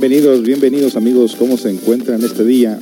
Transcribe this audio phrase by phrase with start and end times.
[0.00, 2.78] Bienvenidos, bienvenidos amigos, ¿cómo se encuentran este día?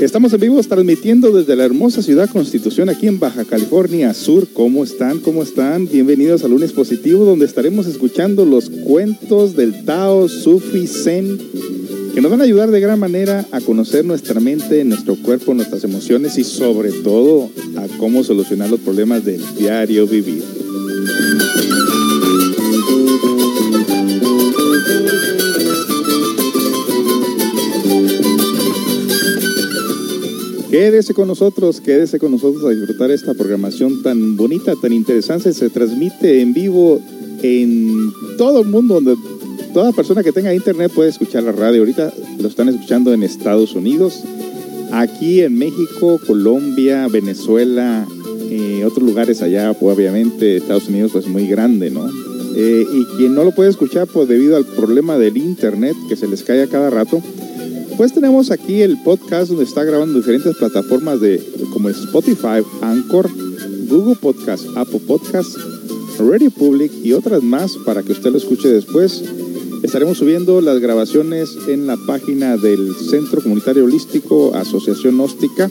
[0.00, 4.48] Estamos en vivo transmitiendo desde la hermosa ciudad Constitución aquí en Baja California Sur.
[4.54, 5.18] ¿Cómo están?
[5.18, 5.86] ¿Cómo están?
[5.88, 11.38] Bienvenidos a Lunes Positivo donde estaremos escuchando los cuentos del Tao Sufi Zen
[12.14, 15.84] que nos van a ayudar de gran manera a conocer nuestra mente, nuestro cuerpo, nuestras
[15.84, 20.63] emociones y sobre todo a cómo solucionar los problemas del diario vivir.
[30.74, 35.52] Quédese con nosotros, quédese con nosotros a disfrutar esta programación tan bonita, tan interesante.
[35.52, 37.00] Se transmite en vivo
[37.44, 39.14] en todo el mundo, donde
[39.72, 41.82] toda persona que tenga internet puede escuchar la radio.
[41.82, 44.24] Ahorita lo están escuchando en Estados Unidos,
[44.90, 48.04] aquí en México, Colombia, Venezuela,
[48.50, 52.10] eh, otros lugares allá, pues, obviamente Estados Unidos pues muy grande, ¿no?
[52.56, 56.26] Eh, y quien no lo puede escuchar pues debido al problema del internet que se
[56.26, 57.22] les cae a cada rato,
[57.96, 61.40] pues tenemos aquí el podcast donde está grabando diferentes plataformas de
[61.72, 63.30] como Spotify, Anchor,
[63.88, 65.56] Google Podcast, Apple Podcast,
[66.18, 69.22] Radio Public y otras más para que usted lo escuche después.
[69.82, 75.70] Estaremos subiendo las grabaciones en la página del Centro Comunitario Holístico Asociación Gnóstica,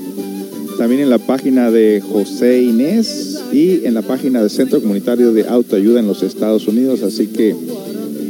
[0.77, 5.47] también en la página de José Inés y en la página del Centro Comunitario de
[5.47, 7.55] Autoayuda en los Estados Unidos, así que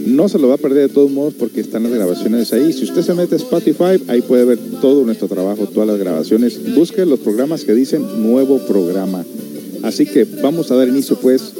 [0.05, 2.73] no se lo va a perder de todos modos porque están las grabaciones ahí.
[2.73, 6.75] Si usted se mete a Spotify, ahí puede ver todo nuestro trabajo, todas las grabaciones.
[6.75, 9.25] Busque los programas que dicen nuevo programa.
[9.83, 11.53] Así que vamos a dar inicio pues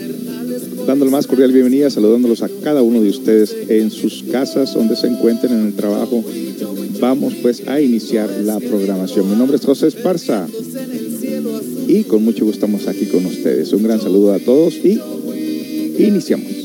[0.88, 5.08] dándole más cordial bienvenida, saludándolos a cada uno de ustedes en sus casas, donde se
[5.08, 6.24] encuentren en el trabajo.
[7.00, 9.30] Vamos pues a iniciar la programación.
[9.30, 10.48] Mi nombre es José Esparza
[11.88, 13.72] y con mucho gusto estamos aquí con ustedes.
[13.74, 15.00] Un gran saludo a todos y
[16.00, 16.63] iniciamos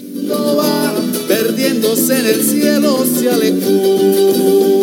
[1.96, 4.77] en el cielo se alejó.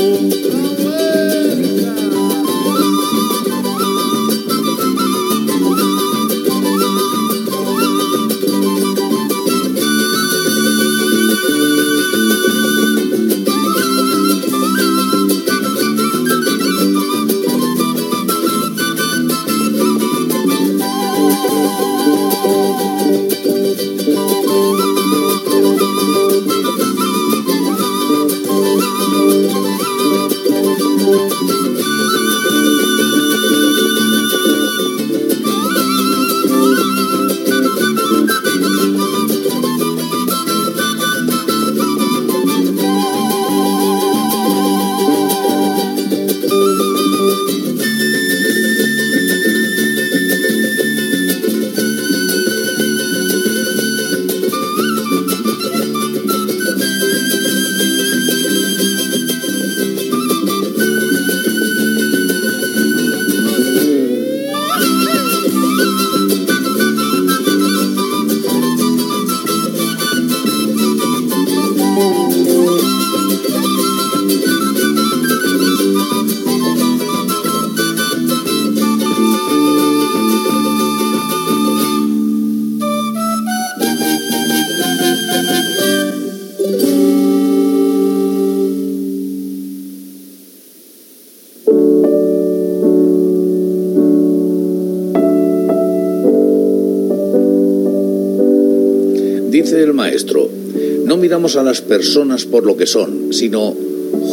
[101.54, 103.76] A las personas por lo que son, sino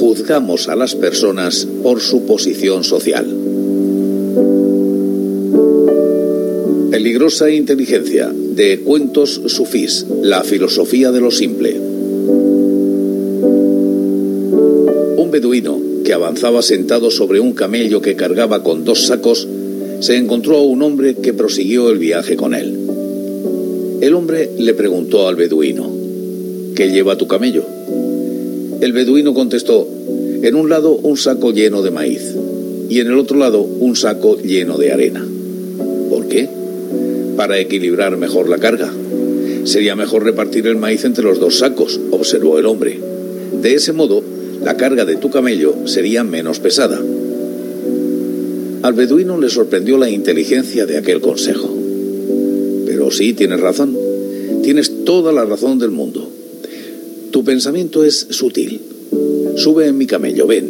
[0.01, 3.27] juzgamos a las personas por su posición social.
[6.91, 11.79] Peligrosa inteligencia de Cuentos Sufís, la filosofía de lo simple.
[15.19, 19.47] Un beduino que avanzaba sentado sobre un camello que cargaba con dos sacos,
[20.01, 22.79] se encontró a un hombre que prosiguió el viaje con él.
[24.01, 26.02] El hombre le preguntó al beduino,
[26.75, 27.65] ¿qué lleva tu camello?
[28.81, 29.87] El beduino contestó,
[30.43, 32.35] en un lado un saco lleno de maíz
[32.89, 35.25] y en el otro lado un saco lleno de arena.
[36.11, 36.49] ¿Por qué?
[37.37, 38.93] Para equilibrar mejor la carga.
[39.65, 42.99] Sería mejor repartir el maíz entre los dos sacos, observó el hombre.
[43.63, 44.23] De ese modo,
[44.65, 47.01] la carga de tu camello sería menos pesada.
[48.83, 51.73] Al beduino le sorprendió la inteligencia de aquel consejo.
[52.85, 53.97] Pero sí, tienes razón.
[54.65, 56.32] Tienes toda la razón del mundo.
[57.33, 58.81] Tu pensamiento es sutil.
[59.57, 60.69] Sube en mi camello, ven.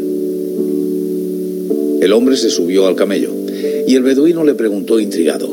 [2.00, 3.30] El hombre se subió al camello
[3.88, 5.50] y el beduino le preguntó intrigado,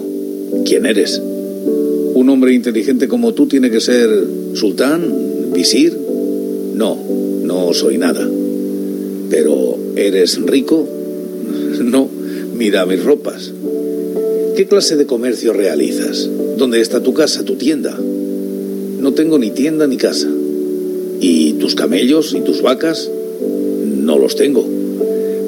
[0.65, 1.19] ¿quién eres?
[2.13, 4.07] ¿Un hombre inteligente como tú tiene que ser
[4.53, 5.97] sultán, visir?
[6.75, 6.95] No,
[7.43, 8.29] no soy nada.
[9.31, 10.87] ¿Pero eres rico?
[11.79, 12.07] No,
[12.55, 13.51] mira mis ropas.
[14.55, 16.29] ¿Qué clase de comercio realizas?
[16.57, 17.97] ¿Dónde está tu casa, tu tienda?
[17.97, 20.27] No tengo ni tienda ni casa.
[21.19, 23.09] ¿Y tus camellos y tus vacas?
[23.85, 24.65] No los tengo.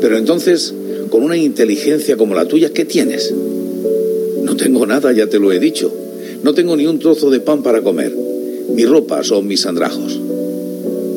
[0.02, 0.74] Pero entonces,
[1.10, 3.34] con una inteligencia como la tuya, ¿qué tienes?
[4.44, 5.92] No tengo nada, ya te lo he dicho.
[6.44, 8.14] No tengo ni un trozo de pan para comer.
[8.74, 10.20] Mi ropa son mis andrajos.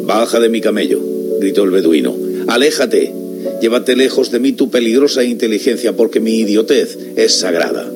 [0.05, 1.01] Baja de mi camello,
[1.41, 2.15] gritó el beduino.
[2.47, 3.13] Aléjate.
[3.61, 7.91] Llévate lejos de mí tu peligrosa inteligencia, porque mi idiotez es sagrada.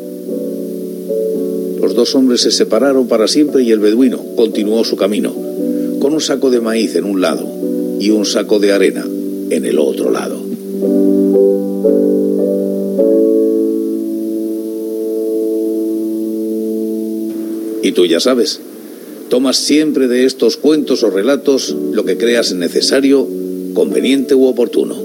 [1.80, 5.34] Los dos hombres se separaron para siempre y el beduino continuó su camino,
[5.98, 7.46] con un saco de maíz en un lado
[8.00, 9.06] y un saco de arena
[9.50, 10.38] en el otro lado.
[17.82, 18.60] Y tú ya sabes,
[19.30, 23.26] tomas siempre de estos cuentos o relatos lo que creas necesario,
[23.74, 24.96] conveniente u oportuno.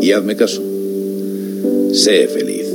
[0.00, 0.62] Y hazme caso.
[1.92, 2.65] Sé feliz.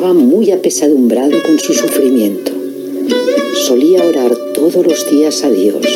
[0.00, 2.50] Muy apesadumbrado con su sufrimiento.
[3.54, 5.86] Solía orar todos los días a Dios.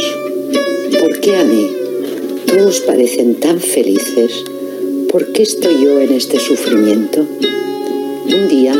[1.00, 1.68] ¿Por qué a mí?
[2.46, 4.44] Todos parecen tan felices.
[5.10, 7.20] ¿Por qué estoy yo en este sufrimiento?
[7.22, 8.74] Un día,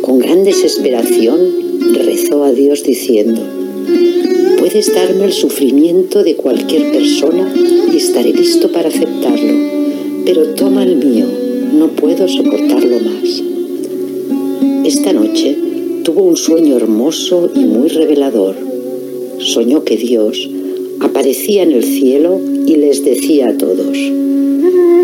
[0.00, 3.42] con gran desesperación, rezó a Dios diciendo,
[4.58, 7.52] puedes darme el sufrimiento de cualquier persona
[7.92, 9.54] y estaré listo para aceptarlo,
[10.24, 11.26] pero toma el mío,
[11.74, 12.75] no puedo soportarlo.
[14.86, 15.56] Esta noche
[16.04, 18.54] tuvo un sueño hermoso y muy revelador.
[19.40, 20.48] Soñó que Dios
[21.00, 23.98] aparecía en el cielo y les decía a todos,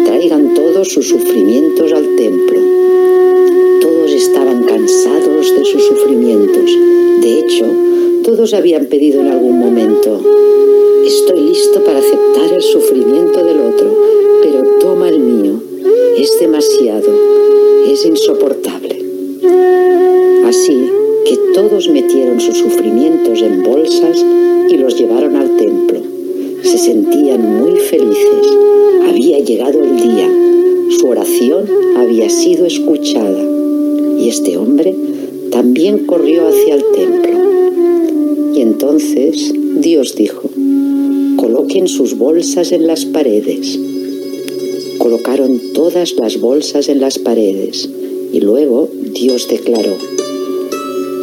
[0.06, 2.60] traigan todos sus sufrimientos al templo.
[3.80, 6.70] Todos estaban cansados de sus sufrimientos.
[7.20, 7.64] De hecho,
[8.22, 10.20] todos habían pedido en algún momento,
[11.04, 13.92] estoy listo para aceptar el sufrimiento del otro,
[14.44, 15.60] pero toma el mío.
[16.16, 17.12] Es demasiado,
[17.88, 18.81] es insoportable.
[20.52, 20.86] Así
[21.24, 24.22] que todos metieron sus sufrimientos en bolsas
[24.68, 25.98] y los llevaron al templo.
[26.62, 28.52] Se sentían muy felices.
[29.08, 30.30] Había llegado el día.
[30.98, 31.64] Su oración
[31.96, 33.42] había sido escuchada.
[34.20, 34.94] Y este hombre
[35.50, 38.52] también corrió hacia el templo.
[38.54, 40.50] Y entonces Dios dijo,
[41.36, 43.78] coloquen sus bolsas en las paredes.
[44.98, 47.88] Colocaron todas las bolsas en las paredes
[48.34, 49.96] y luego Dios declaró,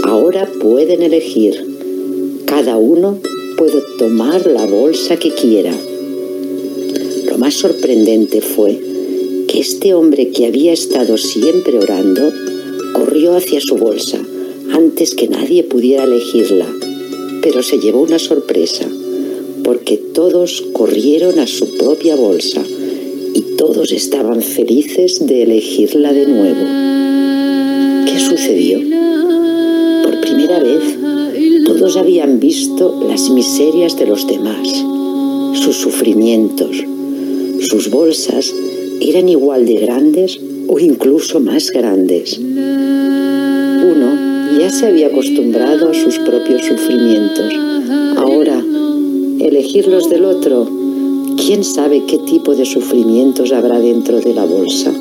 [0.03, 3.20] ahora pueden elegir, cada uno
[3.58, 5.74] puede tomar la bolsa que quiera.
[7.25, 8.79] Lo más sorprendente fue
[9.48, 12.32] que este hombre que había estado siempre orando
[12.94, 14.20] corrió hacia su bolsa
[14.72, 16.68] antes que nadie pudiera elegirla,
[17.41, 18.88] pero se llevó una sorpresa,
[19.63, 22.63] porque todos corrieron a su propia bolsa
[23.34, 26.89] y todos estaban felices de elegirla de nuevo
[28.20, 28.79] sucedió?
[31.65, 34.67] Todos habían visto las miserias de los demás,
[35.53, 36.83] sus sufrimientos.
[37.61, 38.53] Sus bolsas
[39.01, 42.37] eran igual de grandes o incluso más grandes.
[42.37, 47.53] Uno ya se había acostumbrado a sus propios sufrimientos.
[48.17, 48.63] Ahora,
[49.39, 50.67] elegir los del otro,
[51.49, 54.91] ¿Quién sabe qué tipo de sufrimientos habrá dentro de la bolsa?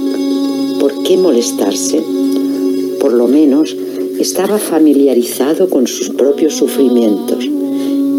[0.78, 2.00] ¿Por qué molestarse?
[3.00, 3.76] Por lo menos
[4.18, 7.44] estaba familiarizado con sus propios sufrimientos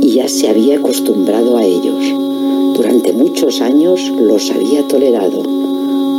[0.02, 2.06] y ya se había acostumbrado a ellos.
[2.76, 5.44] Durante muchos años los había tolerado.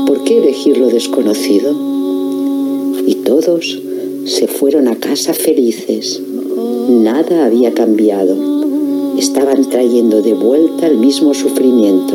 [0.06, 1.74] ¿Por qué elegir lo desconocido?
[3.06, 3.80] Y todos
[4.26, 6.20] se fueron a casa felices.
[6.90, 8.36] Nada había cambiado.
[9.16, 12.14] Estaban trayendo de vuelta el mismo sufrimiento.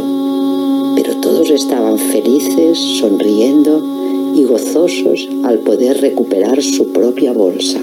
[0.95, 3.94] Pero todos estaban felices, sonriendo
[4.35, 7.79] y gozosos al poder recuperar su propia bolsa.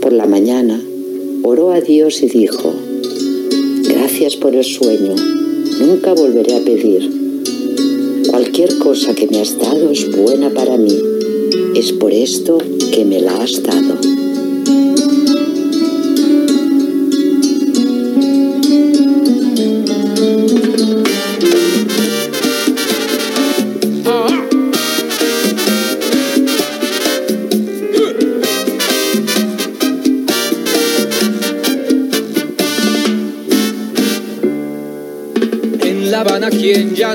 [0.00, 0.80] Por la mañana
[1.42, 2.72] oró a Dios y dijo,
[3.88, 5.14] gracias por el sueño,
[5.80, 7.10] nunca volveré a pedir.
[8.28, 10.96] Cualquier cosa que me has dado es buena para mí,
[11.74, 12.58] es por esto
[12.92, 14.13] que me la has dado.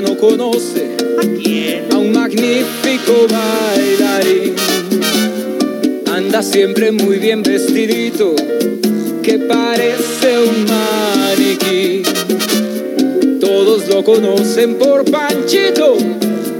[0.00, 0.96] Ya no conoce
[1.90, 4.54] ¿A, un magnífico bailarín.
[6.06, 8.34] Anda siempre muy bien vestidito,
[9.22, 12.02] que parece un maniquí.
[13.40, 15.96] Todos lo conocen por Panchito,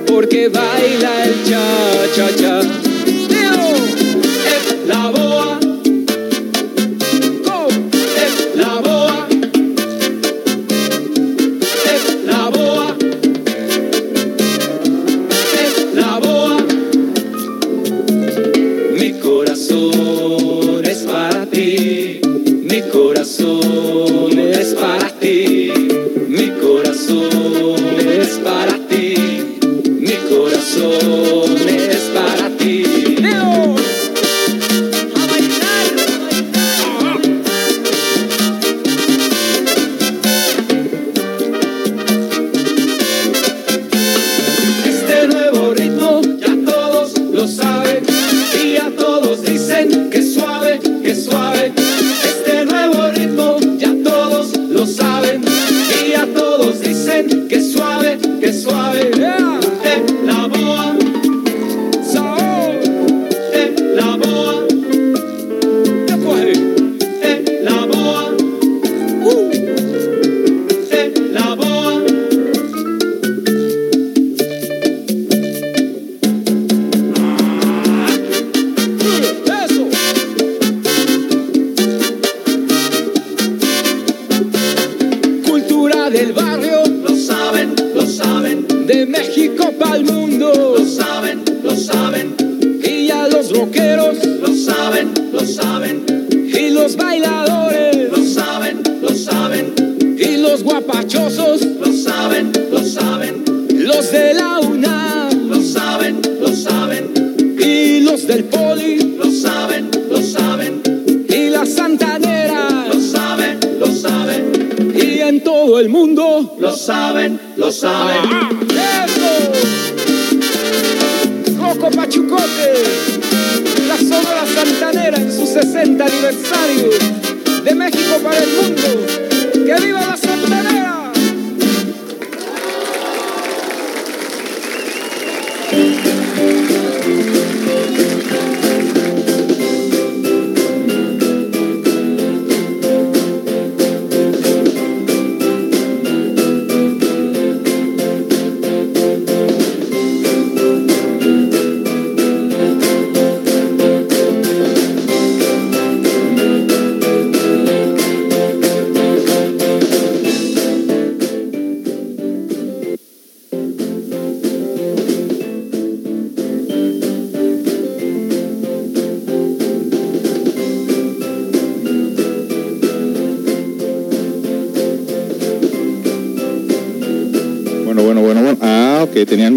[0.06, 2.89] porque baila el cha-cha-cha.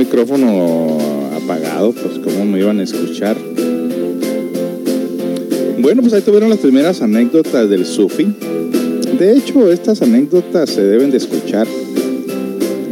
[0.03, 0.97] Micrófono
[1.35, 3.37] apagado, pues cómo me iban a escuchar.
[5.79, 8.33] Bueno, pues ahí tuvieron las primeras anécdotas del Sufi.
[9.17, 11.67] De hecho, estas anécdotas se deben de escuchar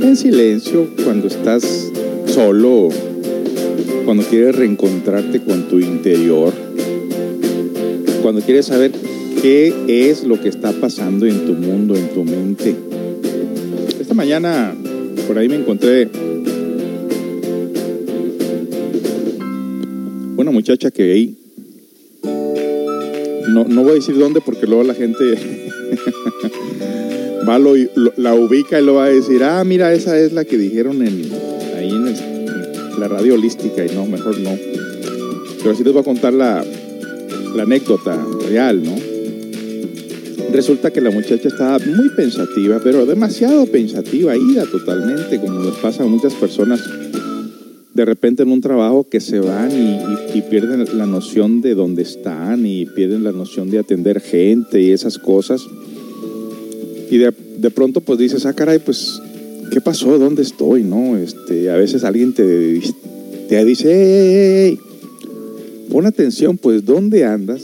[0.02, 1.92] en silencio cuando estás
[2.28, 2.90] solo,
[4.06, 6.54] cuando quieres reencontrarte con tu interior,
[8.22, 8.92] cuando quieres saber
[9.42, 12.76] qué es lo que está pasando en tu mundo, en tu mente
[14.14, 14.76] mañana
[15.28, 16.10] por ahí me encontré
[20.42, 21.38] una muchacha que ahí,
[23.50, 25.24] no, no voy a decir dónde porque luego la gente
[27.48, 27.74] va lo,
[28.18, 31.32] la ubica y lo va a decir, ah, mira, esa es la que dijeron en,
[31.78, 34.58] ahí en, la radio holística y no, mejor no.
[35.58, 36.64] Pero así les voy a contar la,
[37.56, 38.96] la anécdota real, ¿no?
[40.52, 46.04] Resulta que la muchacha estaba muy pensativa, pero demasiado pensativa, ida totalmente, como les pasa
[46.04, 46.82] a muchas personas
[47.94, 52.66] de repente en un trabajo que se van y, pierden la noción de dónde están
[52.66, 55.62] y pierden la noción de atender gente y esas cosas.
[57.10, 57.32] Y de,
[57.70, 59.22] pronto pues dices, ah, caray, pues,
[59.72, 60.18] ¿qué pasó?
[60.18, 60.84] ¿Dónde estoy?
[60.84, 61.16] ¿No?
[61.18, 62.82] Este, a veces alguien te,
[63.48, 64.80] te dice, hey,
[65.90, 67.64] pon atención, pues, ¿dónde andas?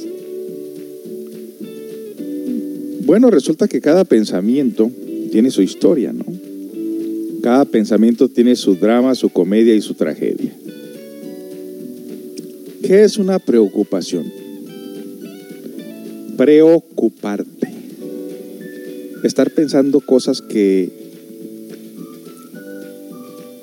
[3.07, 4.91] Bueno, resulta que cada pensamiento
[5.31, 6.25] tiene su historia, ¿no?
[7.41, 10.53] Cada pensamiento tiene su drama, su comedia y su tragedia.
[12.83, 14.25] ¿Qué es una preocupación?
[16.35, 17.69] Preocuparte.
[19.23, 20.89] Estar pensando cosas que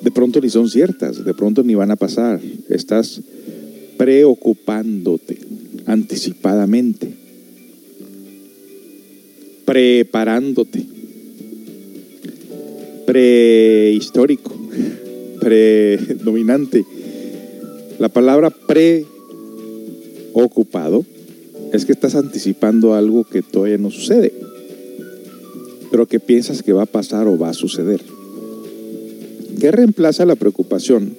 [0.00, 2.40] de pronto ni son ciertas, de pronto ni van a pasar.
[2.70, 3.20] Estás
[3.98, 5.36] preocupándote
[5.84, 7.23] anticipadamente
[9.64, 10.86] preparándote.
[13.06, 14.52] Prehistórico,
[15.40, 16.84] predominante.
[17.98, 18.50] La palabra
[20.32, 21.04] preocupado
[21.72, 24.32] es que estás anticipando algo que todavía no sucede,
[25.90, 28.00] pero que piensas que va a pasar o va a suceder.
[29.60, 31.16] ¿Qué reemplaza la preocupación?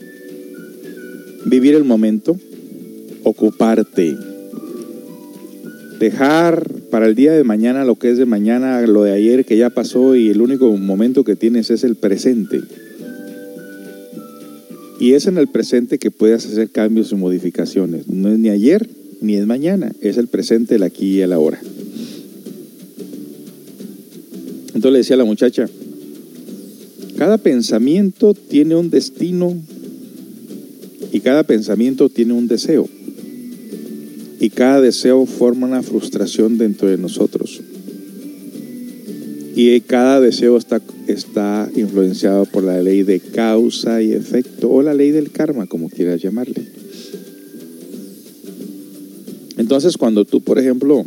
[1.46, 2.36] Vivir el momento,
[3.24, 4.16] ocuparte,
[6.00, 9.58] dejar para el día de mañana lo que es de mañana, lo de ayer que
[9.58, 12.62] ya pasó y el único momento que tienes es el presente.
[15.00, 18.08] Y es en el presente que puedes hacer cambios y modificaciones.
[18.08, 18.88] No es ni ayer
[19.22, 21.60] ni es mañana, es el presente, el aquí y el ahora.
[24.68, 25.68] Entonces le decía a la muchacha,
[27.18, 29.56] cada pensamiento tiene un destino
[31.12, 32.90] y cada pensamiento tiene un deseo
[34.40, 37.62] y cada deseo forma una frustración dentro de nosotros.
[39.56, 44.94] Y cada deseo está, está influenciado por la ley de causa y efecto o la
[44.94, 46.66] ley del karma, como quieras llamarle.
[49.58, 51.06] Entonces cuando tú, por ejemplo,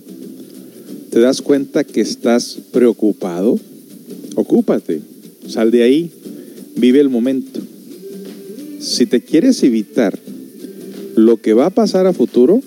[1.11, 3.59] te das cuenta que estás preocupado,
[4.35, 5.03] ocúpate,
[5.47, 6.11] sal de ahí,
[6.77, 7.61] vive el momento.
[8.81, 10.19] Si te quieres evitar
[11.17, 12.63] lo que va a pasar a futuro,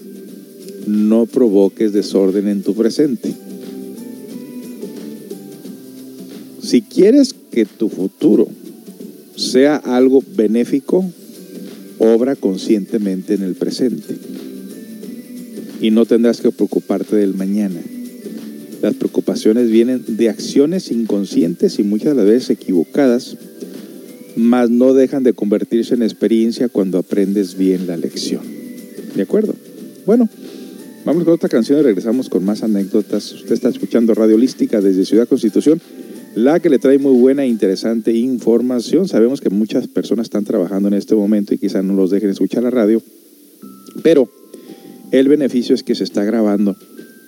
[0.87, 3.33] no provoques desorden en tu presente.
[6.61, 8.47] Si quieres que tu futuro
[9.35, 11.05] sea algo benéfico,
[11.99, 14.15] obra conscientemente en el presente.
[15.81, 17.81] Y no tendrás que preocuparte del mañana.
[18.81, 23.37] Las preocupaciones vienen de acciones inconscientes y muchas veces equivocadas,
[24.35, 28.41] mas no dejan de convertirse en experiencia cuando aprendes bien la lección.
[29.15, 29.55] ¿De acuerdo?
[30.05, 30.29] Bueno,
[31.03, 33.33] Vamos con otra canción y regresamos con más anécdotas.
[33.33, 35.81] Usted está escuchando Radio Holística desde Ciudad Constitución,
[36.35, 39.07] la que le trae muy buena e interesante información.
[39.07, 42.61] Sabemos que muchas personas están trabajando en este momento y quizás no los dejen escuchar
[42.61, 43.01] la radio,
[44.03, 44.29] pero
[45.11, 46.75] el beneficio es que se está grabando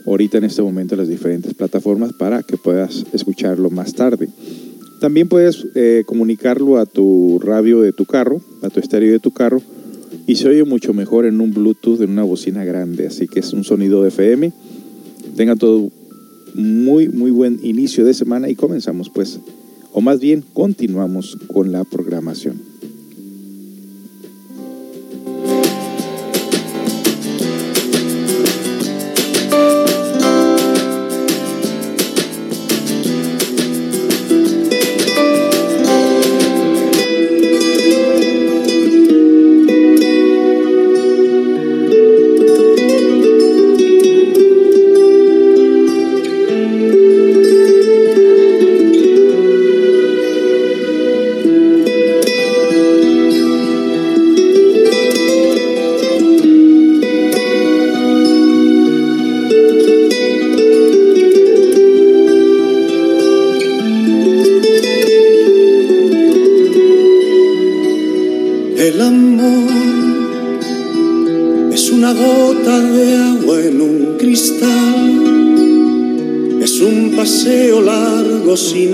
[0.06, 4.30] ahorita en este momento en las diferentes plataformas para que puedas escucharlo más tarde.
[5.02, 9.32] También puedes eh, comunicarlo a tu radio de tu carro, a tu estéreo de tu
[9.32, 9.64] carro,
[10.26, 13.54] y se oye mucho mejor en un Bluetooth, en una bocina grande, así que es
[13.54, 14.52] un sonido de FM.
[15.36, 15.92] Tenga todo
[16.54, 19.40] muy, muy buen inicio de semana y comenzamos pues,
[19.92, 22.73] o más bien continuamos con la programación.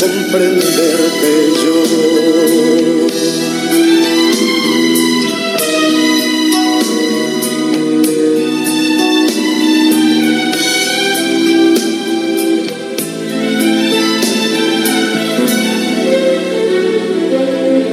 [0.00, 1.30] comprenderte
[1.62, 1.76] yo.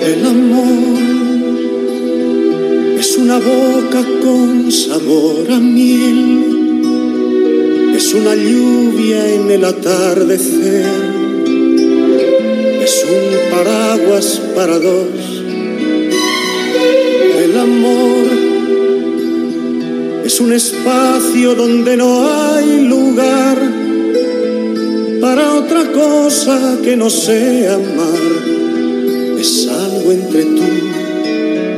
[0.06, 1.00] El amor
[3.00, 6.82] es una boca con sabor a miel,
[7.96, 10.86] es una lluvia en el atardecer,
[14.56, 15.42] para dos.
[17.44, 18.28] El amor
[20.24, 23.58] es un espacio donde no hay lugar
[25.20, 29.40] para otra cosa que no sea amar.
[29.40, 30.70] Es algo entre tú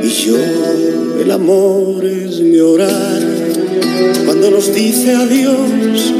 [0.02, 0.36] y yo.
[1.18, 3.22] El amor es llorar
[4.26, 6.12] cuando nos dice adiós.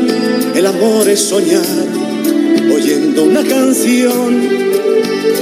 [0.55, 1.87] El amor es soñar
[2.75, 4.66] oyendo una canción.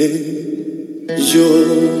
[0.00, 1.99] yo.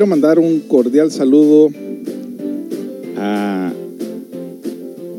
[0.00, 1.68] Quiero mandar un cordial saludo
[3.18, 3.70] a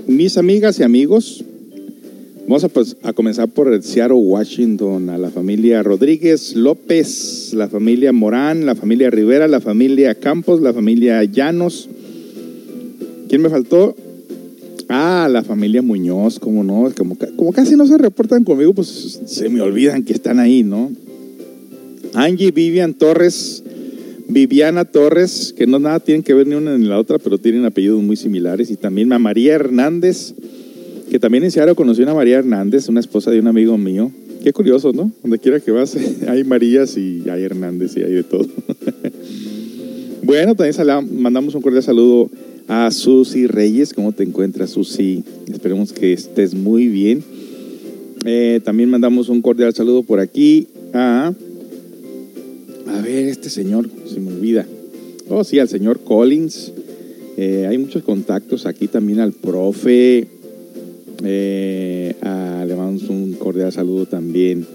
[0.07, 1.45] mis amigas y amigos.
[2.47, 7.67] Vamos a, pues, a comenzar por el Seattle, Washington, a la familia Rodríguez López, la
[7.67, 11.87] familia Morán, la familia Rivera, la familia Campos, la familia Llanos.
[13.29, 13.95] ¿Quién me faltó?
[14.89, 16.91] Ah, la familia Muñoz, como no,
[17.35, 20.91] como casi no se reportan conmigo, pues se me olvidan que están ahí, ¿no?
[22.15, 23.63] Angie Vivian Torres,
[24.31, 27.65] Viviana Torres, que no nada tienen que ver ni una ni la otra, pero tienen
[27.65, 30.33] apellidos muy similares, y también a María Hernández,
[31.09, 34.09] que también en Seattle conocí a una María Hernández, una esposa de un amigo mío.
[34.41, 35.11] Qué curioso, ¿no?
[35.21, 38.47] Donde quiera que vas, hay Marías y hay Hernández y hay de todo.
[40.23, 42.29] bueno, también mandamos un cordial saludo
[42.69, 43.93] a Susi Reyes.
[43.93, 45.25] ¿Cómo te encuentras, Susi?
[45.51, 47.21] Esperemos que estés muy bien.
[48.23, 51.33] Eh, también mandamos un cordial saludo por aquí a...
[52.93, 54.65] A ver, este señor, se me olvida.
[55.29, 56.71] Oh, sí, al señor Collins.
[57.37, 60.27] Eh, hay muchos contactos aquí también al profe.
[61.23, 64.65] Eh, a- le mandamos un cordial saludo también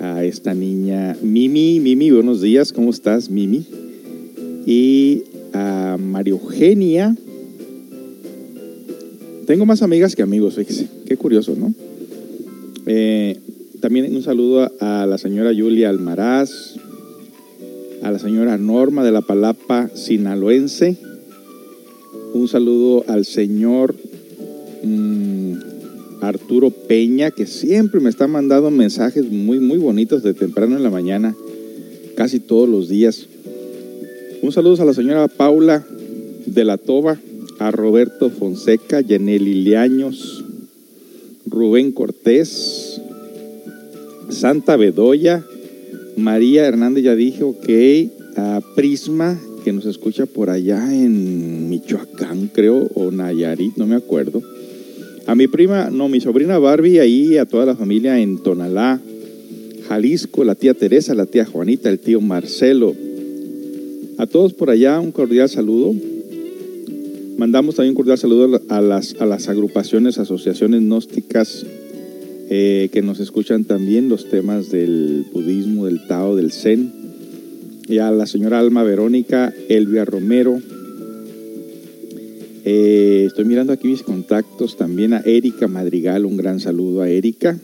[0.00, 1.80] a esta niña Mimi.
[1.80, 3.64] Mimi, buenos días, ¿cómo estás, Mimi?
[4.66, 7.16] Y a María Eugenia.
[9.46, 10.86] Tengo más amigas que amigos, fíjese.
[11.06, 11.74] Qué curioso, ¿no?
[12.86, 13.36] Eh,
[13.80, 16.76] también un saludo a, a la señora Julia Almaraz,
[18.02, 20.96] a la señora Norma de la Palapa Sinaloense.
[22.32, 23.94] Un saludo al señor
[24.82, 25.54] mm,
[26.22, 30.90] Arturo Peña, que siempre me está mandando mensajes muy, muy bonitos de temprano en la
[30.90, 31.34] mañana,
[32.16, 33.26] casi todos los días.
[34.42, 35.84] Un saludo a la señora Paula
[36.46, 37.18] de la Toba,
[37.58, 40.44] a Roberto Fonseca, Yaneli Liaños,
[41.46, 43.00] Rubén Cortés,
[44.30, 45.44] Santa Bedoya,
[46.20, 47.68] María Hernández ya dije, ok,
[48.36, 54.42] a Prisma, que nos escucha por allá en Michoacán, creo, o Nayarit, no me acuerdo.
[55.26, 59.00] A mi prima, no, mi sobrina Barbie, ahí, a toda la familia en Tonalá,
[59.88, 62.94] Jalisco, la tía Teresa, la tía Juanita, el tío Marcelo.
[64.18, 65.94] A todos por allá, un cordial saludo.
[67.38, 71.64] Mandamos también un cordial saludo a las, a las agrupaciones, asociaciones gnósticas
[72.52, 76.92] eh, que nos escuchan también los temas del budismo, del Tao, del Zen.
[77.88, 80.60] Y a la señora Alma Verónica, Elvia Romero.
[82.64, 87.56] Eh, estoy mirando aquí mis contactos también a Erika Madrigal, un gran saludo a Erika.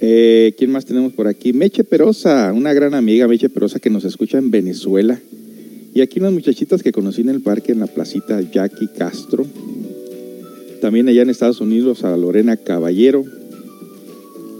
[0.00, 1.52] Eh, ¿Quién más tenemos por aquí?
[1.52, 5.20] Meche Perosa, una gran amiga, Meche Perosa, que nos escucha en Venezuela.
[5.94, 9.46] Y aquí unas muchachitas que conocí en el parque, en la placita Jackie Castro.
[10.82, 13.24] También allá en Estados Unidos a Lorena Caballero,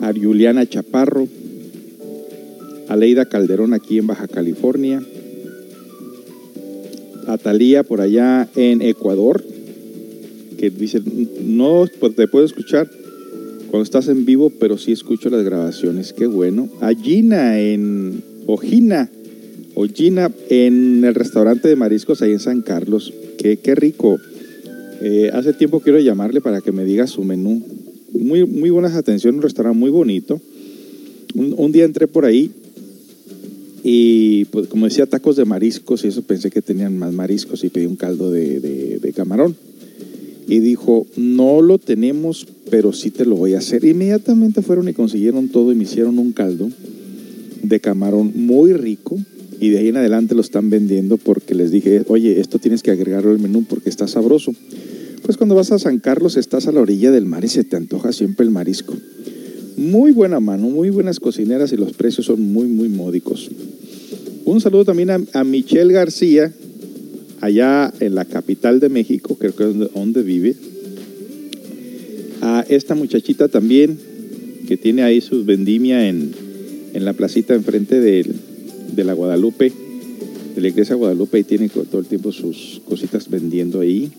[0.00, 1.26] a Juliana Chaparro,
[2.86, 5.02] a Leida Calderón aquí en Baja California,
[7.26, 9.42] a Talía por allá en Ecuador,
[10.58, 11.02] que dice,
[11.42, 12.88] no pues, te puedo escuchar
[13.72, 16.68] cuando estás en vivo, pero sí escucho las grabaciones, qué bueno.
[16.80, 19.10] A Gina en Ojina,
[19.74, 24.20] Ojina en el restaurante de mariscos ahí en San Carlos, qué, qué rico.
[25.04, 27.60] Eh, hace tiempo quiero llamarle para que me diga su menú.
[28.12, 30.40] Muy, muy buenas atenciones, un restaurante muy bonito.
[31.34, 32.52] Un, día entré por ahí
[33.82, 37.68] y, pues, como decía, tacos de mariscos y eso pensé que tenían más mariscos y
[37.68, 39.56] pedí un caldo de, de, de camarón.
[40.46, 43.84] Y dijo, no lo tenemos, pero sí te lo voy a hacer.
[43.84, 46.70] Inmediatamente fueron y consiguieron todo y me hicieron un caldo
[47.60, 49.18] de camarón muy rico.
[49.62, 52.90] Y de ahí en adelante lo están vendiendo porque les dije, oye, esto tienes que
[52.90, 54.52] agregarlo al menú porque está sabroso.
[55.22, 57.76] Pues cuando vas a San Carlos estás a la orilla del mar y se te
[57.76, 58.96] antoja siempre el marisco.
[59.76, 63.52] Muy buena mano, muy buenas cocineras y los precios son muy, muy módicos.
[64.44, 66.52] Un saludo también a, Michelle García,
[67.40, 70.56] allá en la capital de México, creo que es donde vive.
[72.40, 73.96] A esta muchachita también,
[74.66, 76.32] que tiene ahí sus vendimia en,
[76.94, 78.26] en la placita enfrente de,
[78.94, 79.72] de la Guadalupe,
[80.54, 84.10] de la iglesia Guadalupe, y tiene todo el tiempo sus cositas vendiendo ahí.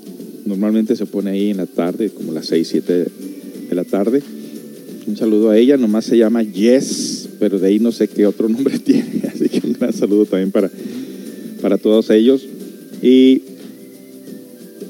[0.46, 2.94] Normalmente se pone ahí en la tarde, como las 6, 7
[3.70, 4.22] de la tarde.
[5.06, 8.50] Un saludo a ella, nomás se llama Yes, pero de ahí no sé qué otro
[8.50, 10.70] nombre tiene, así que un gran saludo también para,
[11.62, 12.46] para todos ellos.
[13.02, 13.42] Y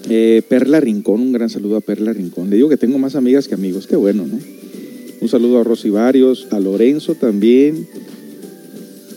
[0.10, 2.50] eh, Perla Rincón, un gran saludo a Perla Rincón.
[2.50, 4.38] Le digo que tengo más amigas que amigos, qué bueno, ¿no?
[5.22, 7.88] Un saludo a Rosy Varios, a Lorenzo también,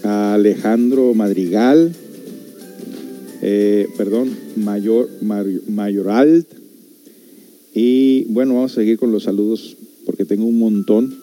[0.07, 1.93] Alejandro Madrigal,
[3.43, 6.45] eh, perdón, Mayor, Mayor.
[7.75, 11.15] Y bueno, vamos a seguir con los saludos porque tengo un montón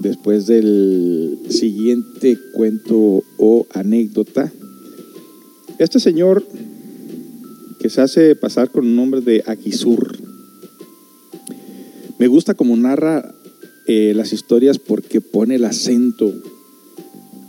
[0.00, 4.52] después del siguiente cuento o anécdota.
[5.78, 6.44] Este señor
[7.80, 10.18] que se hace pasar con el nombre de Akisur.
[12.18, 13.34] Me gusta como narra
[13.86, 16.32] eh, las historias porque pone el acento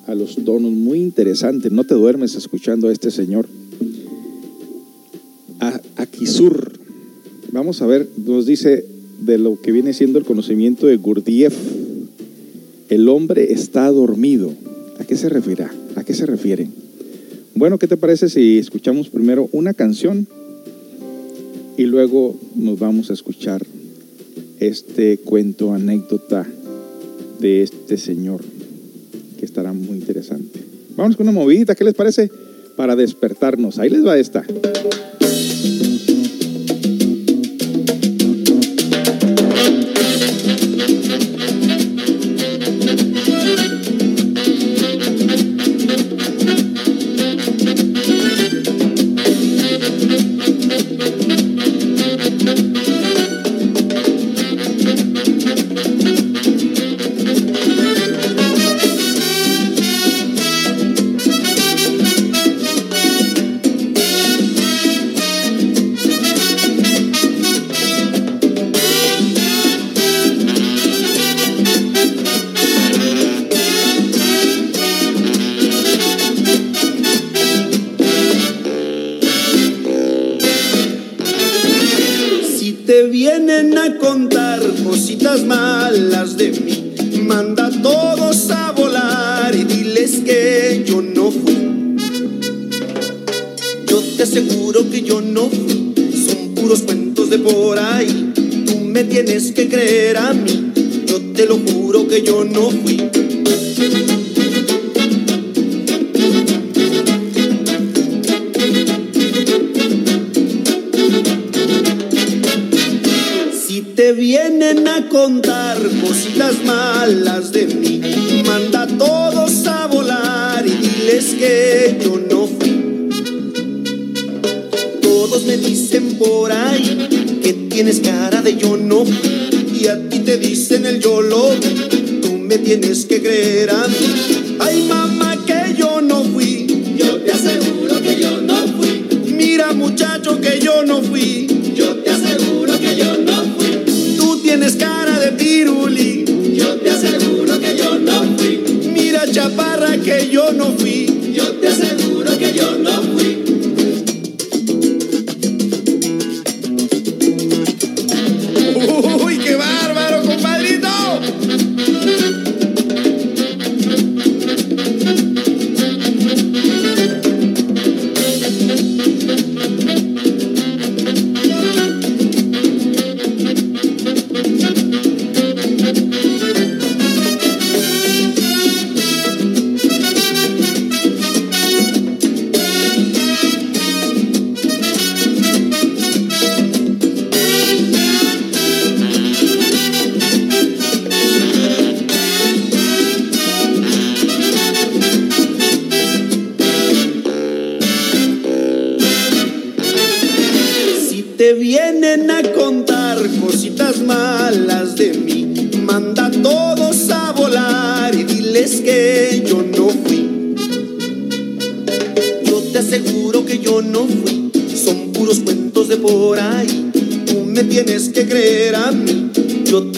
[0.10, 1.70] a los tonos muy interesante.
[1.70, 3.48] No te duermes escuchando a este señor.
[5.60, 6.80] A, Akisur.
[7.52, 8.86] Vamos a ver, nos dice
[9.22, 11.56] de lo que viene siendo el conocimiento de Gurdjieff.
[12.90, 14.52] El hombre está dormido.
[15.00, 15.68] ¿A qué se refiere?
[15.96, 16.68] ¿A qué se refiere?
[17.54, 20.28] Bueno, ¿qué te parece si escuchamos primero una canción
[21.78, 23.66] y luego nos vamos a escuchar
[24.60, 26.48] este cuento, anécdota
[27.40, 28.42] de este señor
[29.40, 30.60] que estará muy interesante?
[31.00, 32.30] Vamos con una movidita, ¿qué les parece?
[32.76, 33.80] Para despertarnos.
[33.80, 34.44] Ahí les va esta.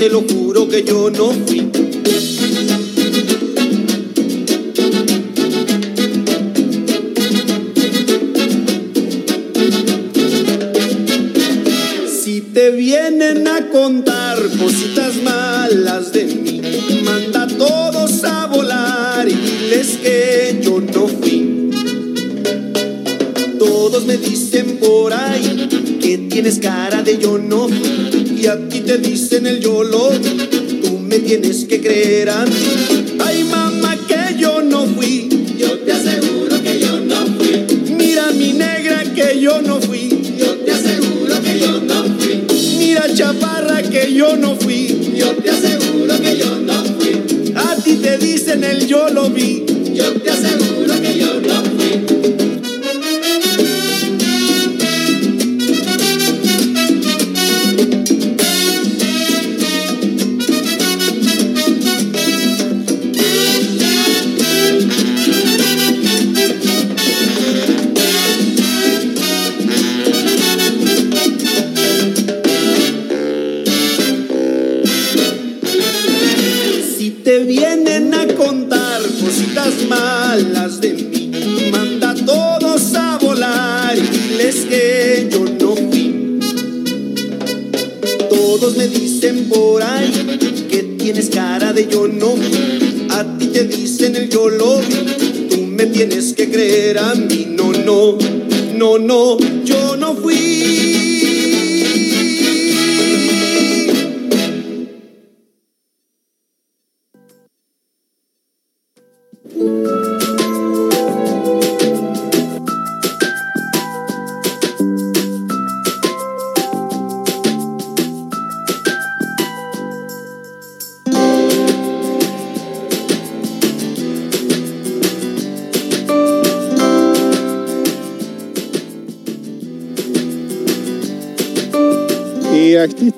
[0.02, 1.61] te lo juro que yo no fui.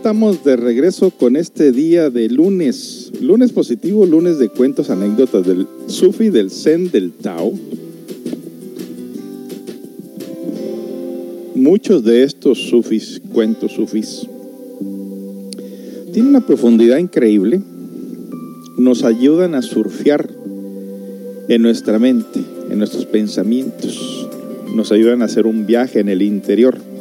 [0.04, 3.14] estamos de regreso con este día de lunes.
[3.22, 7.54] Lunes positivo, lunes de cuentos, anécdotas del Sufi, del Zen, del Tao.
[11.56, 14.28] Muchos de estos sufis, cuentos sufis,
[16.12, 17.62] tienen una profundidad increíble.
[18.78, 20.30] Nos ayudan a surfear
[21.47, 24.28] en nuestra mente, en nuestros pensamientos.
[24.76, 26.93] Nos ayudan a hacer un viaje en el interior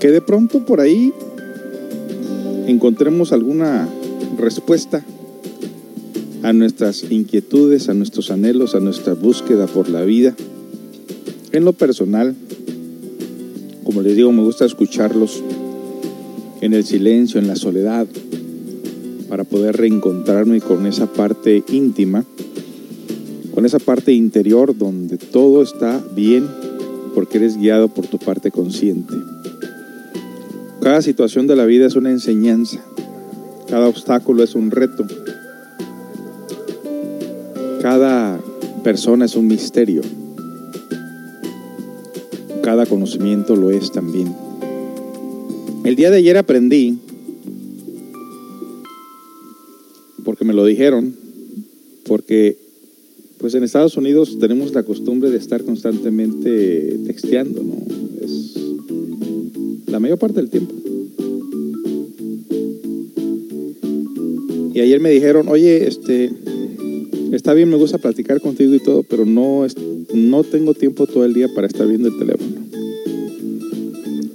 [0.00, 1.12] que de pronto por ahí
[2.66, 3.88] encontremos alguna
[4.38, 5.04] respuesta
[6.42, 10.34] a nuestras inquietudes, a nuestros anhelos, a nuestra búsqueda por la vida.
[11.52, 12.34] En lo personal,
[13.84, 15.42] como les digo, me gusta escucharlos
[16.60, 18.06] en el silencio, en la soledad,
[19.28, 22.24] para poder reencontrarme con esa parte íntima,
[23.54, 26.46] con esa parte interior donde todo está bien
[27.14, 29.14] porque eres guiado por tu parte consciente.
[30.86, 32.80] Cada situación de la vida es una enseñanza,
[33.68, 35.04] cada obstáculo es un reto,
[37.82, 38.40] cada
[38.84, 40.02] persona es un misterio,
[42.62, 44.32] cada conocimiento lo es también.
[45.82, 47.00] El día de ayer aprendí,
[50.24, 51.16] porque me lo dijeron,
[52.06, 52.58] porque
[53.38, 58.05] pues en Estados Unidos tenemos la costumbre de estar constantemente texteando, ¿no?
[59.96, 60.74] La mayor parte del tiempo.
[64.74, 66.30] Y ayer me dijeron, oye, este,
[67.32, 69.66] está bien, me gusta platicar contigo y todo, pero no,
[70.12, 72.56] no tengo tiempo todo el día para estar viendo el teléfono.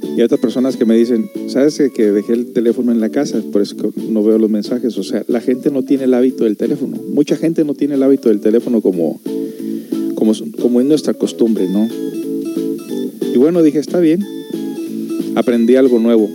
[0.01, 3.39] Y hay otras personas que me dicen, ¿sabes que dejé el teléfono en la casa?
[3.51, 3.75] Por eso
[4.09, 4.97] no veo los mensajes.
[4.97, 6.97] O sea, la gente no tiene el hábito del teléfono.
[7.13, 9.21] Mucha gente no tiene el hábito del teléfono como,
[10.15, 11.87] como, como es nuestra costumbre, ¿no?
[13.31, 14.40] Y bueno, dije, está bien.
[15.35, 16.29] Aprendí algo nuevo.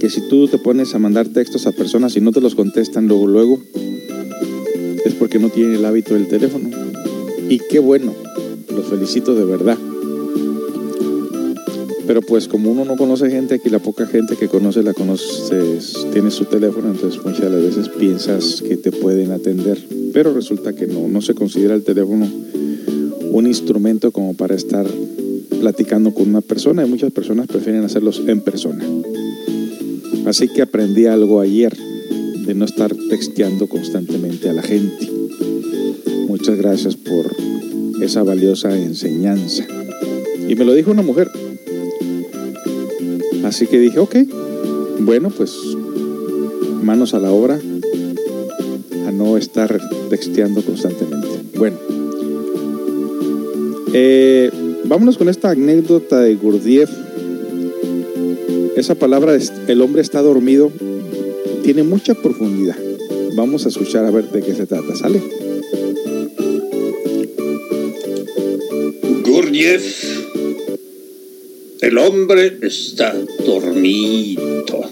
[0.00, 3.08] Que si tú te pones a mandar textos a personas y no te los contestan
[3.08, 3.60] luego, luego,
[5.04, 6.70] es porque no tienen el hábito del teléfono.
[7.48, 8.14] Y qué bueno,
[8.74, 9.76] los felicito de verdad.
[12.06, 16.06] Pero pues como uno no conoce gente, aquí la poca gente que conoce la conoces,
[16.10, 19.78] tiene su teléfono, entonces muchas de las veces piensas que te pueden atender.
[20.14, 22.26] Pero resulta que no, no se considera el teléfono
[23.30, 24.86] un instrumento como para estar
[25.60, 28.84] platicando con una persona y muchas personas prefieren hacerlos en persona.
[30.26, 31.76] Así que aprendí algo ayer
[32.46, 35.10] de no estar texteando constantemente a la gente.
[36.28, 37.34] Muchas gracias por
[38.02, 39.66] esa valiosa enseñanza.
[40.48, 41.30] Y me lo dijo una mujer.
[43.44, 44.16] Así que dije, ok,
[45.00, 45.54] bueno, pues
[46.82, 47.58] manos a la obra,
[49.06, 49.78] a no estar
[50.10, 51.28] texteando constantemente.
[51.56, 51.76] Bueno,
[53.92, 54.50] eh,
[54.88, 56.90] vámonos con esta anécdota de Gurdjieff.
[58.76, 59.36] Esa palabra,
[59.66, 60.72] el hombre está dormido,
[61.62, 62.76] tiene mucha profundidad.
[63.36, 64.96] Vamos a escuchar a ver de qué se trata.
[64.96, 65.22] ¿Sale?
[69.24, 70.08] Gurdjieff
[71.80, 73.14] el hombre está
[73.46, 74.90] dormido.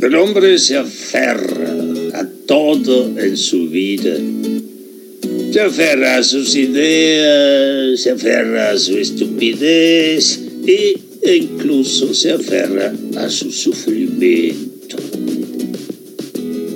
[0.00, 1.74] El hombre se aferra
[2.14, 4.14] a todo en su vida.
[5.52, 13.28] Se aferra a sus ideas, se aferra a su estupidez e incluso se aferra a
[13.28, 14.96] su sufrimiento.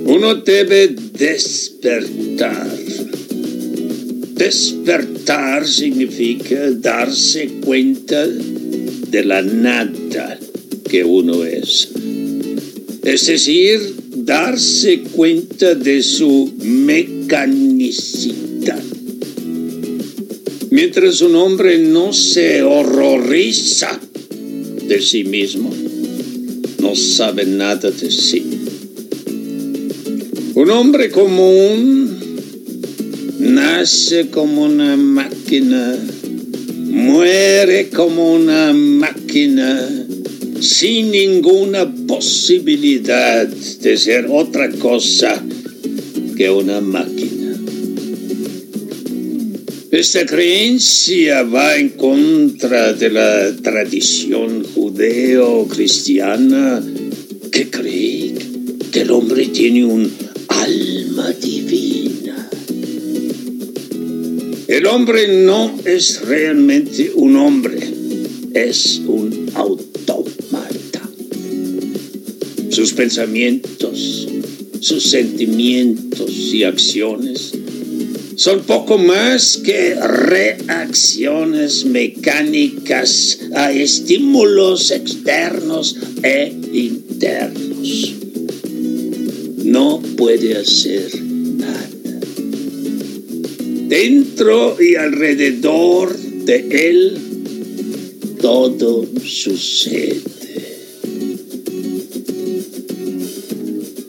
[0.04, 2.76] Uno debe despertar
[4.36, 10.38] Despertar significa darse cuenta de la nada
[10.90, 11.88] que uno es.
[13.02, 13.80] Es decir,
[14.14, 18.45] darse cuenta de su mecanicidad.
[20.76, 23.98] Mientras un hombre no se horroriza
[24.86, 25.74] de sí mismo,
[26.80, 28.44] no sabe nada de sí.
[30.52, 32.18] Un hombre común
[33.38, 35.96] nace como una máquina,
[36.90, 39.88] muere como una máquina,
[40.60, 45.42] sin ninguna posibilidad de ser otra cosa
[46.36, 47.35] que una máquina.
[49.96, 56.84] Esta creencia va en contra de la tradición judeo-cristiana
[57.50, 58.34] que cree
[58.92, 60.12] que el hombre tiene un
[60.48, 62.46] alma divina.
[64.68, 67.78] El hombre no es realmente un hombre,
[68.52, 71.08] es un automata.
[72.68, 74.28] Sus pensamientos,
[74.78, 77.55] sus sentimientos y acciones
[78.36, 88.14] son poco más que reacciones mecánicas a estímulos externos e internos.
[89.64, 92.20] No puede hacer nada.
[93.88, 97.18] Dentro y alrededor de él
[98.42, 100.20] todo sucede.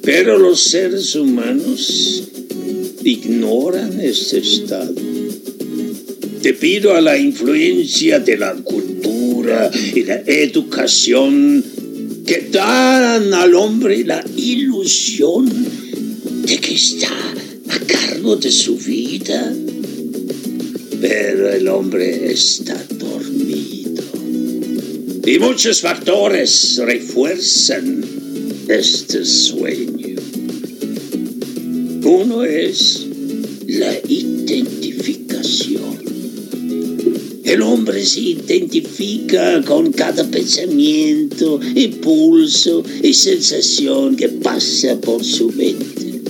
[0.01, 2.28] Pero los seres humanos
[3.08, 4.93] ignoran este estado.
[6.41, 11.64] Debido a la influencia de la cultura y la educación,
[12.26, 15.49] que dan al hombre la ilusión
[16.45, 17.14] de que está
[17.70, 19.55] a cargo de su vida.
[20.99, 24.03] Pero el hombre está dormido.
[25.26, 28.03] Y muchos factores refuerzan
[28.68, 29.96] este sueño.
[32.08, 33.05] Uno es
[33.68, 35.99] la identificación.
[37.43, 46.22] El hombre se identifica con cada pensamiento, impulso y sensación que pasa por su mente.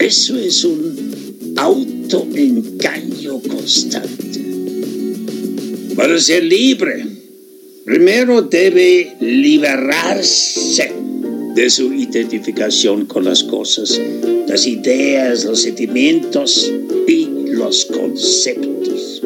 [0.00, 4.44] Eso es un autoengaño constante.
[5.94, 7.06] Para ser libre,
[7.84, 10.99] primero debe liberarse
[11.54, 14.00] de su identificación con las cosas,
[14.46, 16.72] las ideas, los sentimientos
[17.06, 19.22] y los conceptos.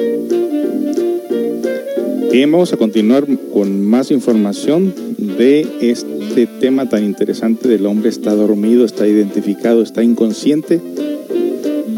[2.32, 8.34] Bien, vamos a continuar con más información de este tema tan interesante del hombre está
[8.34, 10.80] dormido, está identificado, está inconsciente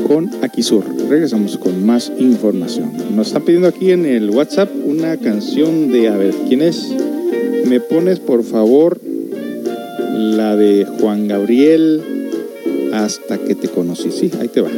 [0.07, 0.85] con Akisur.
[1.09, 2.93] Regresamos con más información.
[3.15, 6.95] Nos están pidiendo aquí en el WhatsApp una canción de, a ver, ¿quién es?
[7.67, 9.01] Me pones por favor
[10.17, 12.03] la de Juan Gabriel
[12.93, 14.11] hasta que te conocí.
[14.11, 14.71] Sí, ahí te va.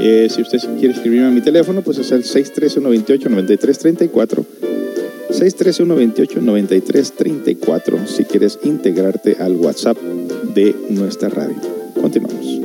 [0.00, 4.46] Eh, si usted quiere escribirme a mi teléfono, pues es el 613-128-9334.
[5.30, 11.56] 613-128-9334 si quieres integrarte al WhatsApp de nuestra radio.
[12.00, 12.59] Continuamos.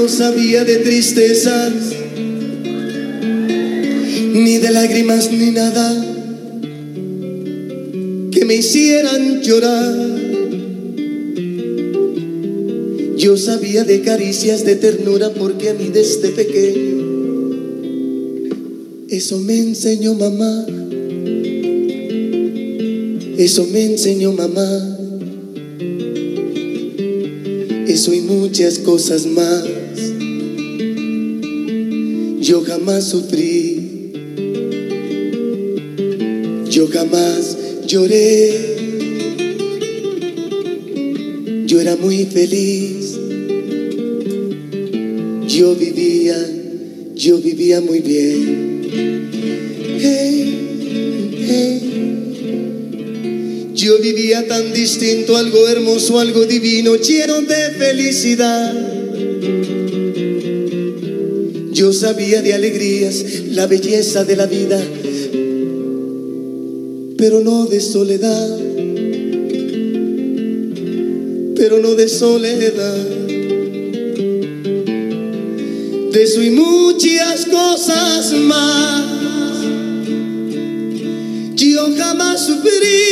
[0.00, 1.72] No sabía de tristezas,
[4.32, 6.06] ni de lágrimas, ni nada
[8.32, 9.94] que me hicieran llorar.
[13.18, 17.04] Yo sabía de caricias de ternura porque a mí desde pequeño
[19.10, 20.64] eso me enseñó mamá.
[23.36, 24.96] Eso me enseñó mamá.
[27.86, 29.79] Eso y muchas cosas más.
[32.50, 34.10] Yo jamás sufrí.
[36.68, 38.50] Yo jamás lloré.
[41.66, 43.16] Yo era muy feliz.
[45.46, 46.36] Yo vivía,
[47.14, 49.30] yo vivía muy bien.
[50.00, 50.58] Hey,
[51.46, 51.80] hey.
[53.76, 58.99] Yo vivía tan distinto, algo hermoso, algo divino, lleno de felicidad.
[61.92, 64.80] Sabía de alegrías, la belleza de la vida,
[67.18, 68.58] pero no de soledad,
[71.56, 73.06] pero no de soledad.
[76.12, 79.04] De eso y muchas cosas más.
[81.56, 83.09] Yo jamás sufrí,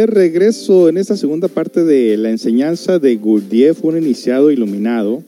[0.00, 5.22] de regreso en esta segunda parte de la enseñanza de Gurdjieff, un iniciado iluminado,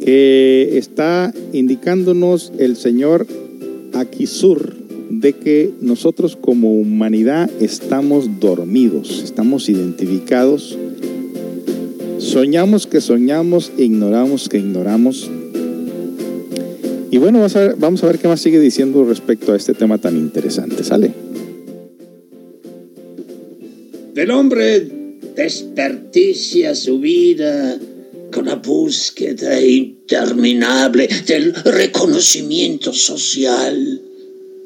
[0.00, 3.24] que está indicándonos el señor
[3.94, 4.74] Akisur
[5.10, 10.76] de que nosotros como humanidad estamos dormidos, estamos identificados,
[12.18, 15.30] soñamos que soñamos, ignoramos que ignoramos.
[17.12, 19.72] Y bueno, vamos a ver, vamos a ver qué más sigue diciendo respecto a este
[19.72, 20.82] tema tan interesante.
[20.82, 21.25] ¿Sale?
[24.36, 24.86] Hombre
[25.34, 27.78] desperdicia su vida
[28.30, 34.02] con la búsqueda interminable del reconocimiento social,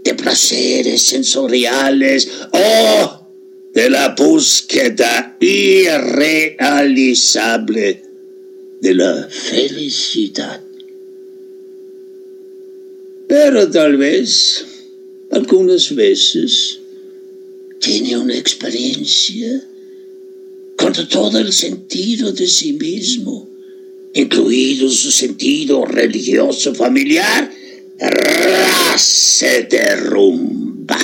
[0.03, 3.27] de placeres sensoriales o
[3.73, 8.03] de la búsqueda irrealizable
[8.81, 10.61] de la felicidad.
[13.29, 14.67] Pero tal vez,
[15.31, 16.80] algunas veces,
[17.81, 19.65] tiene una experiencia
[20.77, 23.49] con todo el sentido de sí mismo,
[24.15, 27.51] incluido su sentido religioso familiar,
[28.97, 30.99] se derrumba.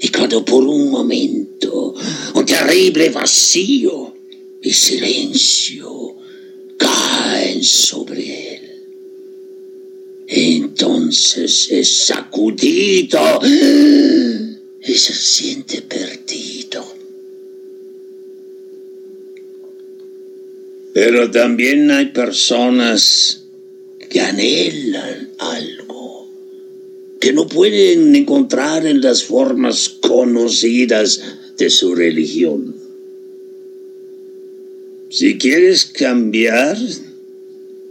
[0.00, 1.94] Y cuando por un momento
[2.34, 4.14] un terrible vacío
[4.62, 6.16] y silencio
[6.76, 8.62] caen sobre él,
[10.28, 13.40] entonces es sacudido
[14.84, 16.84] y se siente perdido.
[20.92, 23.44] Pero también hay personas
[24.10, 26.28] que anhelan algo
[27.18, 31.22] que no pueden encontrar en las formas conocidas
[31.56, 32.74] de su religión.
[35.08, 36.76] Si quieres cambiar,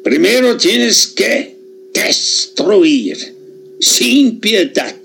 [0.03, 1.55] primero tienes que
[1.93, 3.17] destruir
[3.79, 4.97] sin piedad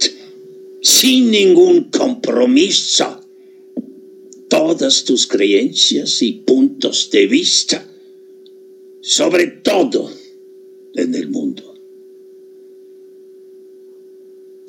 [0.87, 3.20] sin ningún compromiso
[4.49, 7.84] todas tus creencias y puntos de vista,
[9.01, 10.09] sobre todo
[10.95, 11.74] en el mundo.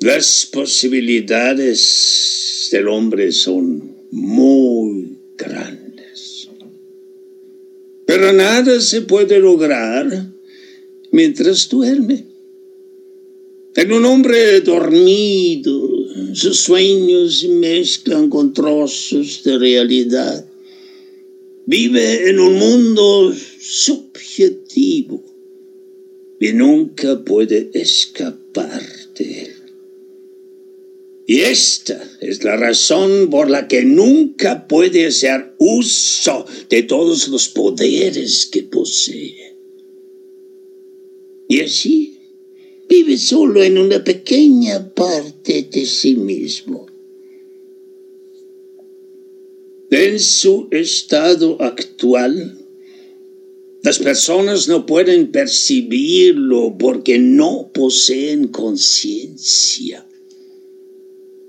[0.00, 6.48] Las posibilidades del hombre son muy grandes,
[8.06, 10.32] pero nada se puede lograr
[11.12, 12.24] mientras duerme.
[13.76, 15.97] En un hombre dormido,
[16.34, 20.44] sus sueños se mezclan con trozos de realidad.
[21.66, 25.24] Vive en un mundo subjetivo
[26.40, 28.82] y nunca puede escapar
[29.16, 29.54] de él.
[31.26, 37.48] Y esta es la razón por la que nunca puede hacer uso de todos los
[37.50, 39.54] poderes que posee.
[41.48, 42.17] Y así
[42.88, 46.86] vive solo en una pequeña parte de sí mismo.
[49.90, 52.58] En su estado actual,
[53.82, 60.04] las personas no pueden percibirlo porque no poseen conciencia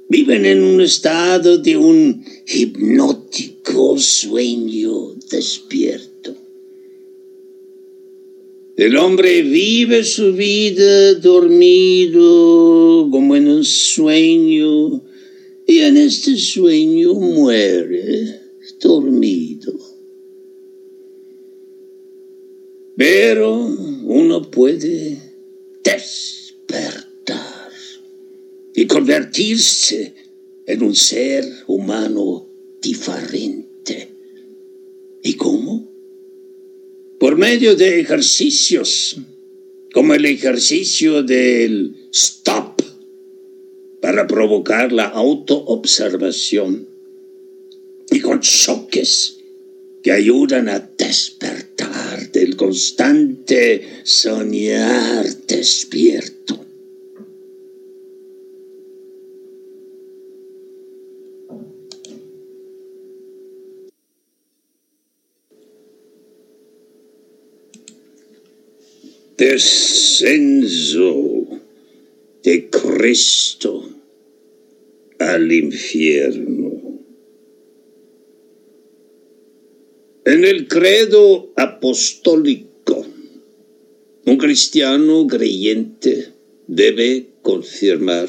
[0.10, 6.09] viven en un estado de un hipnótico sueño despierto.
[8.80, 15.04] El hombre vive su vida dormido como en un sueño
[15.68, 18.40] y en este sueño muere
[18.80, 19.78] dormido.
[22.96, 25.24] Pero uno puede
[25.84, 27.74] despertar
[28.74, 30.14] y convertirse
[30.66, 32.48] en un ser humano
[32.82, 34.08] diferente.
[35.22, 35.89] ¿Y cómo?
[37.20, 39.18] Por medio de ejercicios,
[39.94, 42.82] como el ejercicio del stop,
[44.02, 46.88] para provocar la autoobservación,
[48.10, 49.38] y con choques
[50.02, 56.69] que ayudan a despertar del constante soñar despierto.
[69.40, 71.16] Descenso
[72.44, 73.90] de Cristo
[75.18, 77.00] al infierno.
[80.26, 83.08] En el credo apostólico,
[84.26, 86.34] un cristiano creyente
[86.68, 88.28] debe confirmar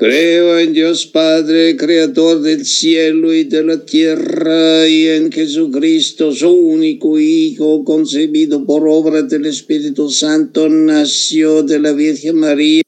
[0.00, 6.48] Creo en Dios Padre, Creador del cielo y de la tierra, y en Jesucristo, su
[6.48, 12.82] único Hijo, concebido por obra del Espíritu Santo, nació de la Virgen María,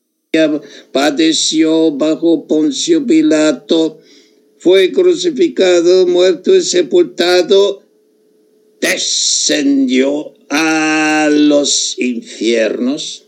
[0.90, 4.00] padeció bajo Poncio Pilato,
[4.56, 7.82] fue crucificado, muerto y sepultado,
[8.80, 13.26] descendió a los infiernos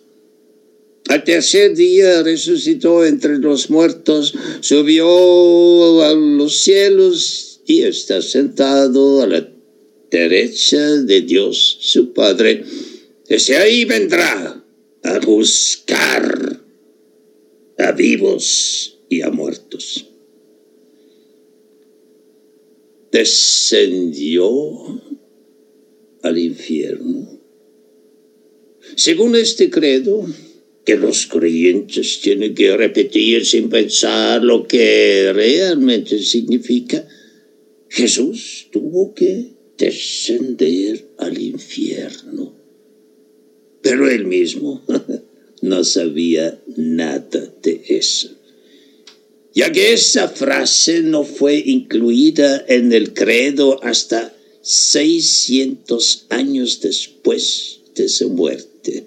[1.08, 9.26] al tercer día resucitó entre los muertos, subió a los cielos y está sentado a
[9.26, 9.48] la
[10.10, 12.64] derecha de Dios su Padre.
[13.28, 14.64] Desde ahí vendrá
[15.02, 16.62] a buscar
[17.78, 20.06] a vivos y a muertos.
[23.12, 24.48] Descendió
[26.22, 27.40] al infierno.
[28.96, 30.26] Según este credo,
[30.84, 37.06] que los creyentes tienen que repetir sin pensar lo que realmente significa.
[37.88, 42.54] Jesús tuvo que descender al infierno.
[43.80, 44.82] Pero él mismo
[45.62, 48.30] no sabía nada de eso.
[49.54, 58.08] Ya que esa frase no fue incluida en el credo hasta 600 años después de
[58.08, 59.06] su muerte.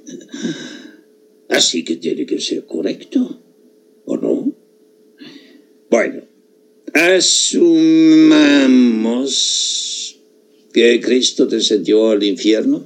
[1.50, 3.42] Así que tiene que ser correcto,
[4.06, 4.54] ¿o no?
[5.90, 6.24] Bueno,
[6.94, 8.48] asumamos
[10.74, 12.86] que Cristo descendió al infierno.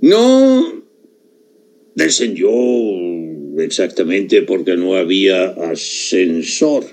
[0.00, 0.82] No
[1.94, 2.50] descendió
[3.58, 6.84] exactamente porque no había ascensor.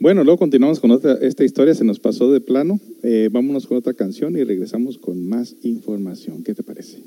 [0.00, 2.78] Bueno, luego continuamos con otra, esta historia, se nos pasó de plano.
[3.02, 6.42] Eh, vámonos con otra canción y regresamos con más información.
[6.44, 6.98] ¿Qué te parece?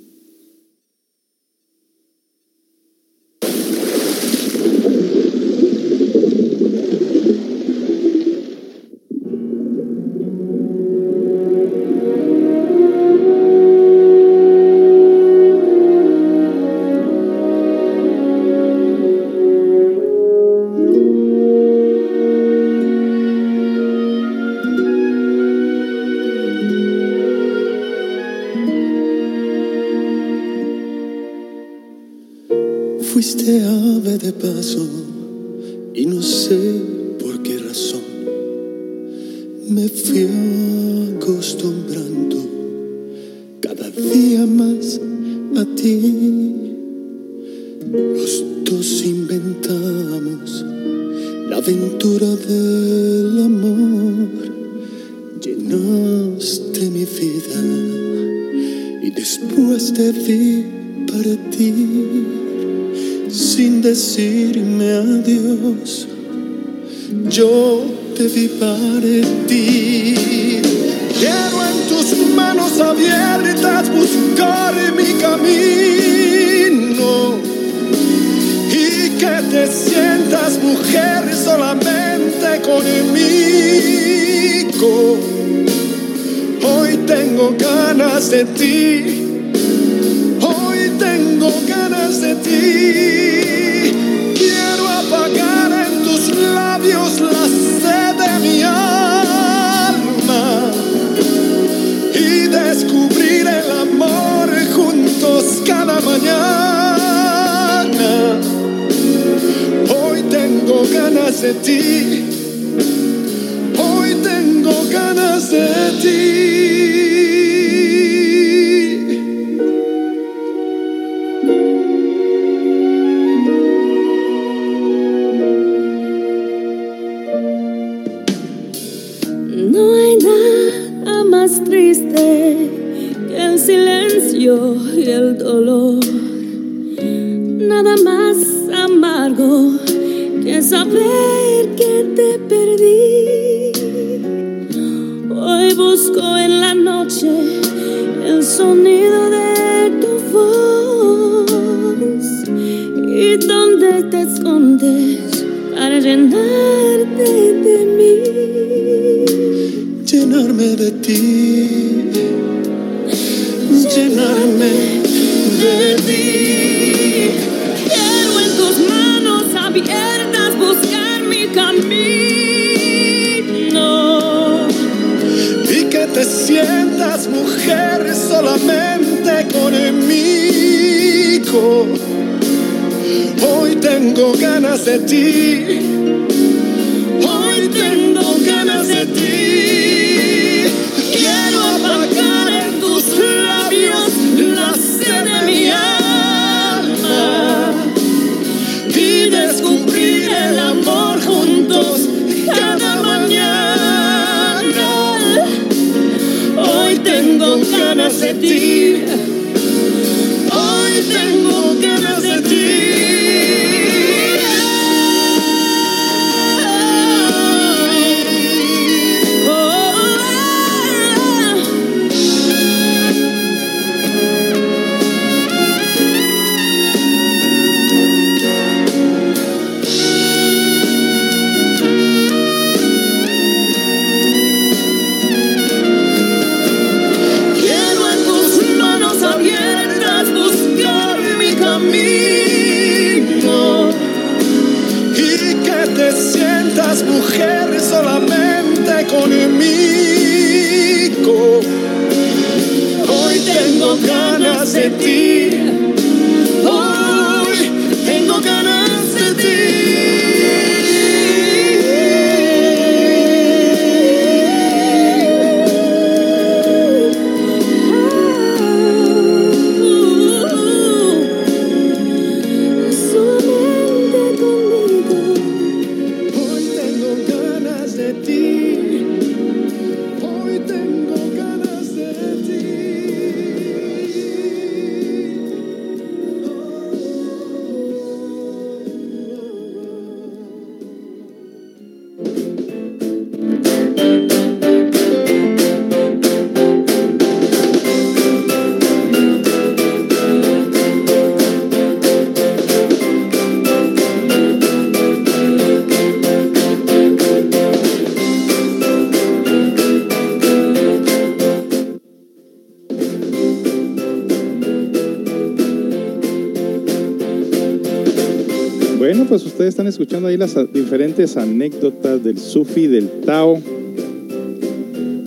[319.70, 323.62] están escuchando ahí las diferentes anécdotas del Sufi, del Tao.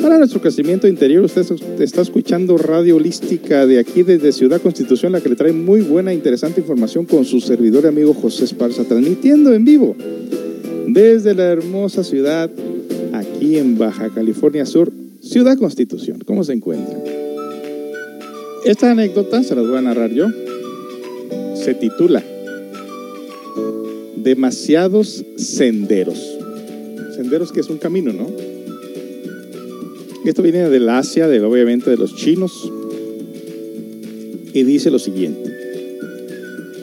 [0.01, 1.45] Para nuestro crecimiento interior, usted
[1.79, 6.13] está escuchando Radio Holística de aquí desde Ciudad Constitución, la que le trae muy buena
[6.13, 9.95] e interesante información con su servidor y amigo José Esparza, transmitiendo en vivo
[10.87, 12.51] desde la hermosa ciudad
[13.13, 16.21] aquí en Baja California Sur, Ciudad Constitución.
[16.25, 16.97] ¿Cómo se encuentra?
[18.65, 20.27] Esta anécdota se la voy a narrar yo.
[21.55, 22.23] Se titula
[24.31, 26.39] demasiados senderos.
[27.17, 28.29] Senderos que es un camino, ¿no?
[30.25, 32.71] Esto viene del Asia, del, obviamente de los chinos,
[34.55, 35.51] y dice lo siguiente.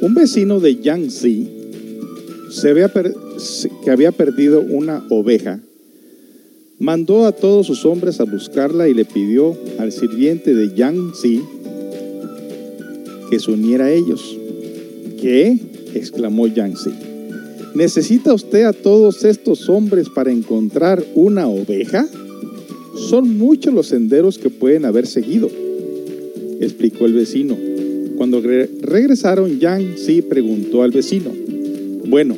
[0.02, 1.48] Un vecino de Yangtze
[2.50, 5.62] se había que había perdido una oveja,
[6.80, 11.41] mandó a todos sus hombres a buscarla y le pidió al sirviente de Yangtze
[13.30, 14.38] que se uniera a ellos.
[15.22, 15.58] ¿Qué?
[15.93, 17.07] exclamó Yangtze.
[17.78, 22.08] ¿Necesita usted a todos estos hombres para encontrar una oveja?
[22.96, 25.48] Son muchos los senderos que pueden haber seguido,
[26.60, 27.56] explicó el vecino.
[28.18, 31.30] Cuando re- regresaron, Yang Zi preguntó al vecino,
[32.08, 32.36] bueno,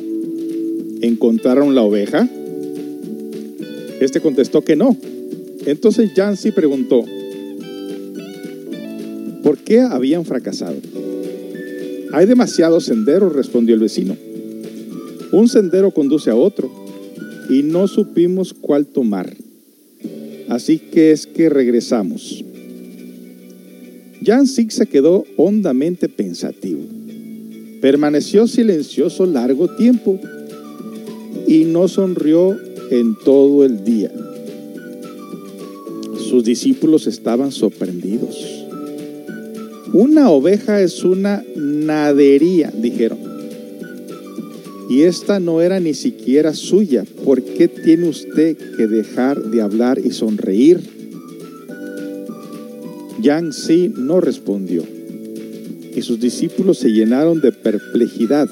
[1.00, 2.28] ¿encontraron la oveja?
[3.98, 4.94] Este contestó que no.
[5.64, 7.02] Entonces Yang Zi preguntó,
[9.42, 10.76] ¿por qué habían fracasado?
[12.12, 14.18] Hay demasiados senderos, respondió el vecino.
[15.32, 16.70] Un sendero conduce a otro
[17.48, 19.36] y no supimos cuál tomar.
[20.48, 22.44] Así que es que regresamos.
[24.24, 26.80] Jan Sig se quedó hondamente pensativo.
[27.80, 30.20] Permaneció silencioso largo tiempo
[31.46, 32.58] y no sonrió
[32.90, 34.12] en todo el día.
[36.28, 38.66] Sus discípulos estaban sorprendidos.
[39.92, 43.29] Una oveja es una nadería, dijeron.
[44.90, 47.04] Y esta no era ni siquiera suya.
[47.24, 50.80] ¿Por qué tiene usted que dejar de hablar y sonreír?
[53.22, 54.82] Yang Zi no respondió.
[55.94, 58.48] Y sus discípulos se llenaron de perplejidad.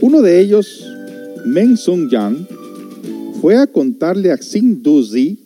[0.00, 0.86] Uno de ellos,
[1.44, 2.46] Meng Sung Yang,
[3.40, 5.38] fue a contarle a Xin Duzi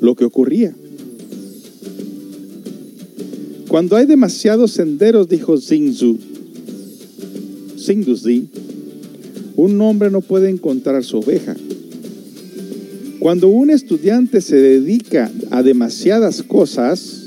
[0.00, 0.72] lo que ocurría.
[3.66, 6.33] Cuando hay demasiados senderos, dijo Xingzu,
[7.84, 8.48] Xingduzi,
[9.56, 11.54] un hombre no puede encontrar su oveja.
[13.18, 17.24] Cuando un estudiante se dedica a demasiadas cosas,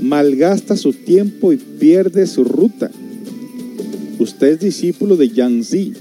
[0.00, 2.90] malgasta su tiempo y pierde su ruta.
[4.18, 5.92] Usted es discípulo de Yang Zi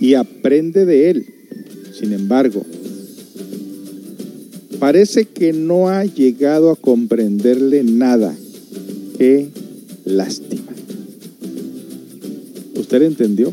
[0.00, 1.26] y aprende de él.
[1.98, 2.64] Sin embargo,
[4.78, 8.34] parece que no ha llegado a comprenderle nada.
[9.18, 9.48] Qué
[10.04, 10.65] lástima.
[12.76, 13.52] ¿Usted entendió?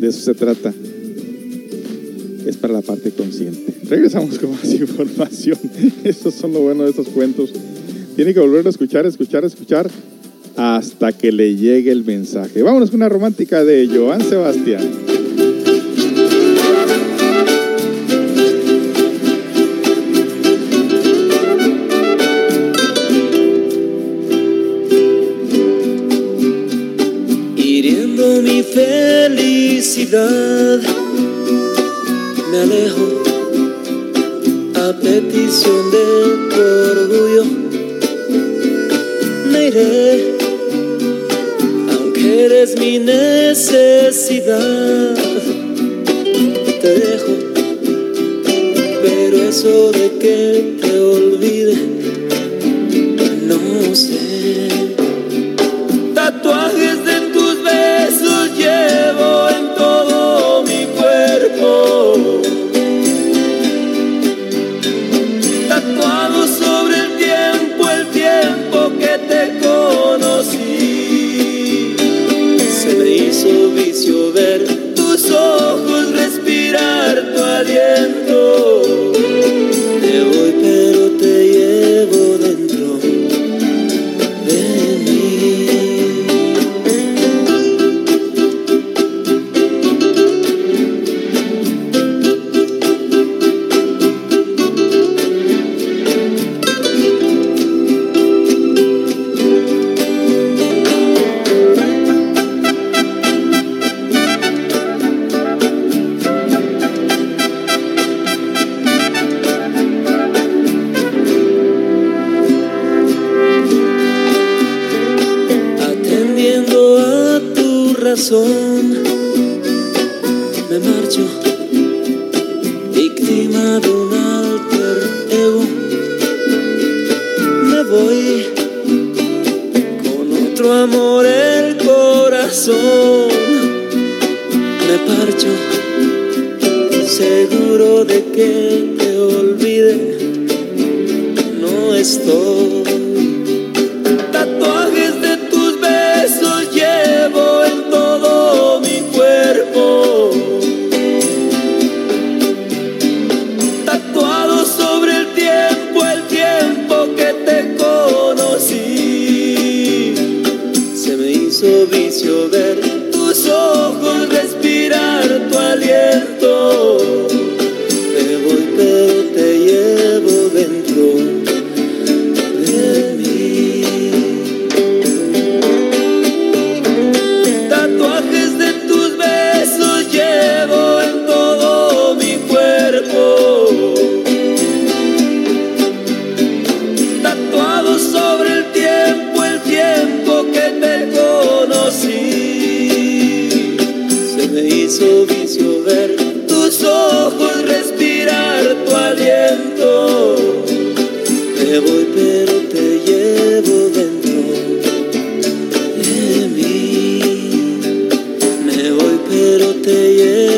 [0.00, 0.74] De eso se trata.
[2.46, 3.74] Es para la parte consciente.
[3.88, 5.58] Regresamos con más información.
[6.02, 7.50] Eso son lo bueno de estos cuentos.
[8.16, 9.90] Tiene que volver a escuchar, escuchar, escuchar
[10.56, 12.62] hasta que le llegue el mensaje.
[12.62, 15.13] Vámonos con una romántica de Joan Sebastián.
[29.84, 30.80] Felicidad.
[32.50, 33.06] Me alejo
[34.76, 36.04] a petición de
[36.50, 36.60] tu
[36.90, 37.44] orgullo.
[39.52, 40.36] Me iré,
[41.92, 44.54] aunque eres mi necesidad.
[46.80, 47.34] Te dejo,
[49.02, 51.76] pero eso de que te olvide,
[53.46, 54.73] no sé.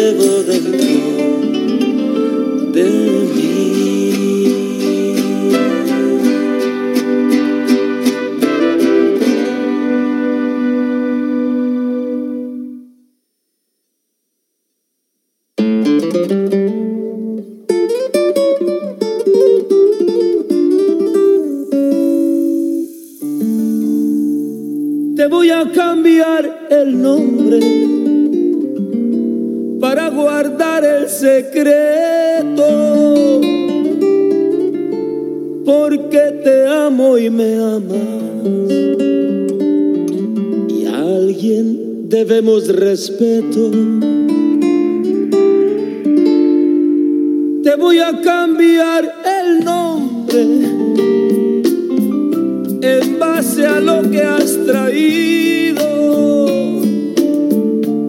[0.07, 0.71] Llevo dentro
[2.73, 2.85] de
[3.35, 3.56] mí.
[42.27, 43.71] Debemos respeto.
[47.63, 50.43] Te voy a cambiar el nombre
[52.83, 55.85] en base a lo que has traído.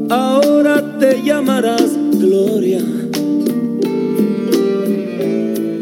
[0.09, 2.81] Ahora te llamarás Gloria.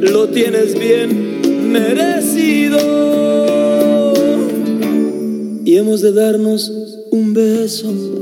[0.01, 2.79] Lo tienes bien merecido.
[5.63, 6.69] Y hemos de darnos
[7.11, 8.14] un beso.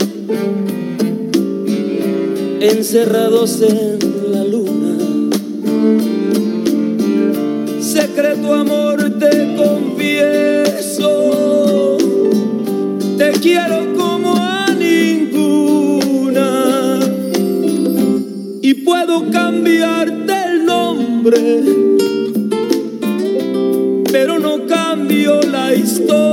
[2.59, 3.99] Encerrados en
[4.31, 4.97] la luna.
[7.81, 11.09] Secreto amor te confieso,
[13.17, 15.29] te quiero como a ninguna
[18.61, 21.63] y puedo cambiarte el nombre,
[24.11, 26.32] pero no cambio la historia.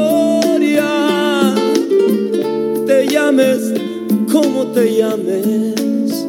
[4.75, 6.27] Te llames,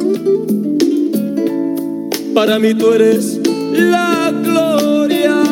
[2.34, 3.40] para mí tú eres
[3.74, 5.44] la gloria.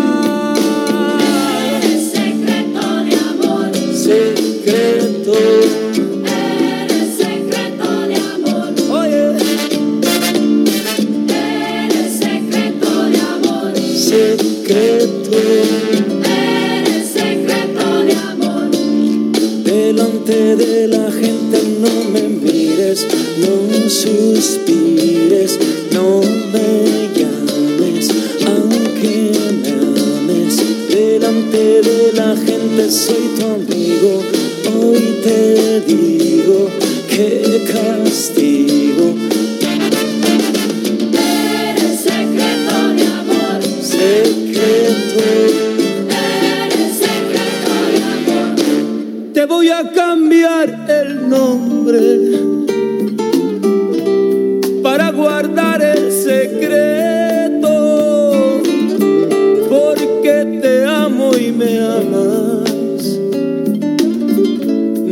[1.78, 5.34] Eres secreto de amor, Secreto,
[6.26, 9.26] eres secreto de amor, oye,
[11.30, 15.38] eres secreto de amor, secreto,
[16.26, 18.72] eres secreto de amor.
[19.64, 20.79] delante de
[23.90, 24.79] no suspires,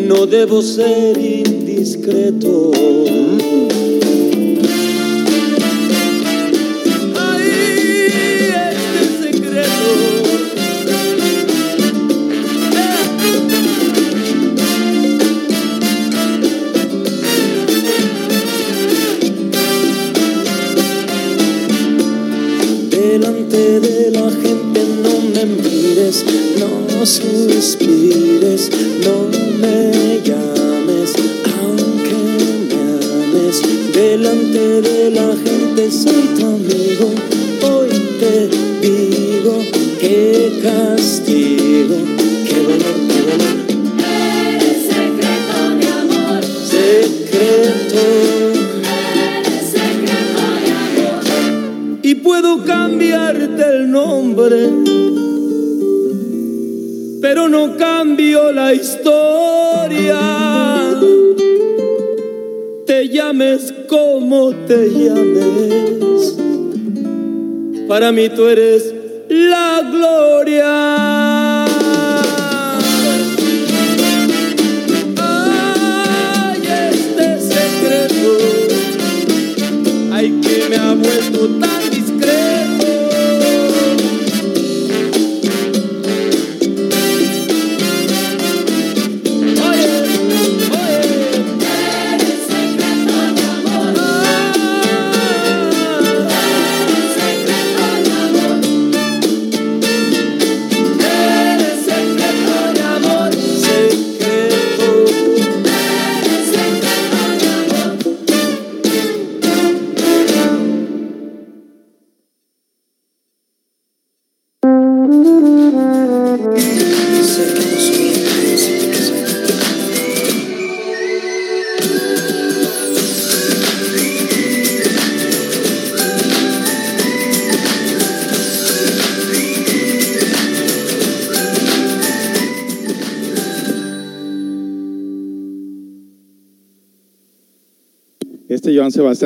[0.07, 2.71] No debo ser indiscreto.
[2.73, 2.97] Este.
[22.89, 26.23] Delante de la gente no me mires,
[26.59, 27.77] no suspires,
[64.85, 66.37] llames,
[67.87, 68.96] para mí tú eres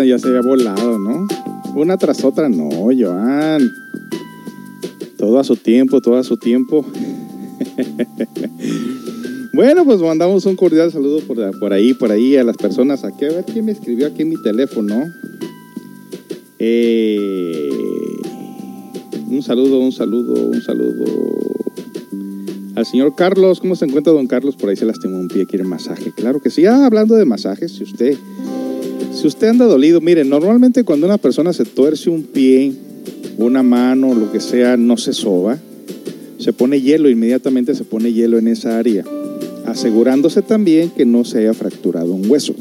[0.04, 1.28] Ya se había volado, ¿no?
[1.76, 3.72] Una tras otra, no, Joan.
[5.18, 6.84] Todo a su tiempo, todo a su tiempo.
[9.54, 13.04] bueno, pues mandamos un cordial saludo por, por ahí, por ahí a las personas.
[13.04, 15.06] Aquí, a ver quién me escribió aquí en mi teléfono.
[16.60, 17.70] Eh,
[19.30, 21.06] un saludo, un saludo, un saludo.
[22.76, 24.56] Al señor Carlos, ¿cómo se encuentra don Carlos?
[24.56, 26.14] Por ahí se lastimó un pie, quiere masaje.
[26.16, 26.66] Claro que sí.
[26.66, 28.18] Ah, hablando de masajes, si usted,
[29.22, 32.74] si usted anda dolido, mire, normalmente cuando una persona se tuerce un pie,
[33.38, 35.60] una mano, lo que sea, no se soba,
[36.40, 39.06] se pone hielo, inmediatamente se pone hielo en esa área,
[39.68, 42.56] asegurándose también que no se haya fracturado un hueso.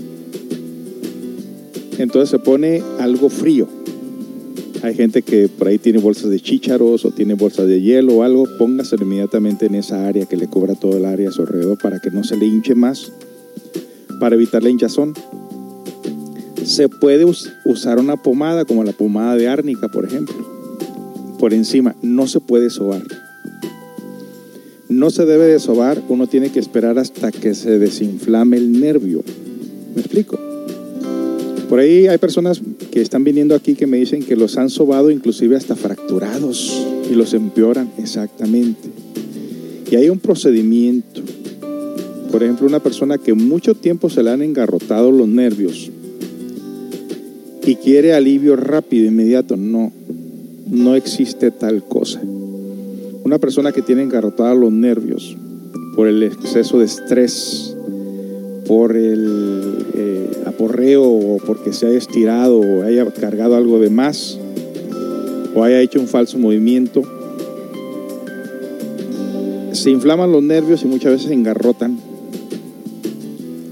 [1.97, 3.67] Entonces se pone algo frío.
[4.83, 8.23] Hay gente que por ahí tiene bolsas de chícharos o tiene bolsas de hielo o
[8.23, 11.79] algo, póngaselo inmediatamente en esa área que le cubra todo el área a su alrededor
[11.79, 13.11] para que no se le hinche más,
[14.21, 15.15] para evitar la hinchazón.
[16.71, 20.37] Se puede us- usar una pomada como la pomada de árnica, por ejemplo,
[21.41, 21.97] por encima.
[22.01, 23.03] No se puede sobar.
[24.89, 29.25] No se debe de sobar, uno tiene que esperar hasta que se desinflame el nervio.
[29.97, 30.39] ¿Me explico?
[31.69, 32.61] Por ahí hay personas
[32.93, 37.15] que están viniendo aquí que me dicen que los han sobado inclusive hasta fracturados y
[37.17, 38.89] los empeoran exactamente.
[39.91, 41.21] Y hay un procedimiento.
[42.31, 45.91] Por ejemplo, una persona que mucho tiempo se le han engarrotado los nervios
[47.65, 49.57] y quiere alivio rápido, inmediato.
[49.57, 49.93] No,
[50.69, 52.21] no existe tal cosa.
[53.25, 55.37] Una persona que tiene engarrotados los nervios
[55.95, 57.77] por el exceso de estrés,
[58.67, 64.39] por el eh, aporreo o porque se haya estirado o haya cargado algo de más
[65.55, 67.03] o haya hecho un falso movimiento,
[69.73, 71.99] se inflaman los nervios y muchas veces engarrotan.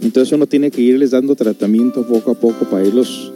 [0.03, 3.33] Entonces uno tiene que irles dando tratamiento poco a poco para irlos,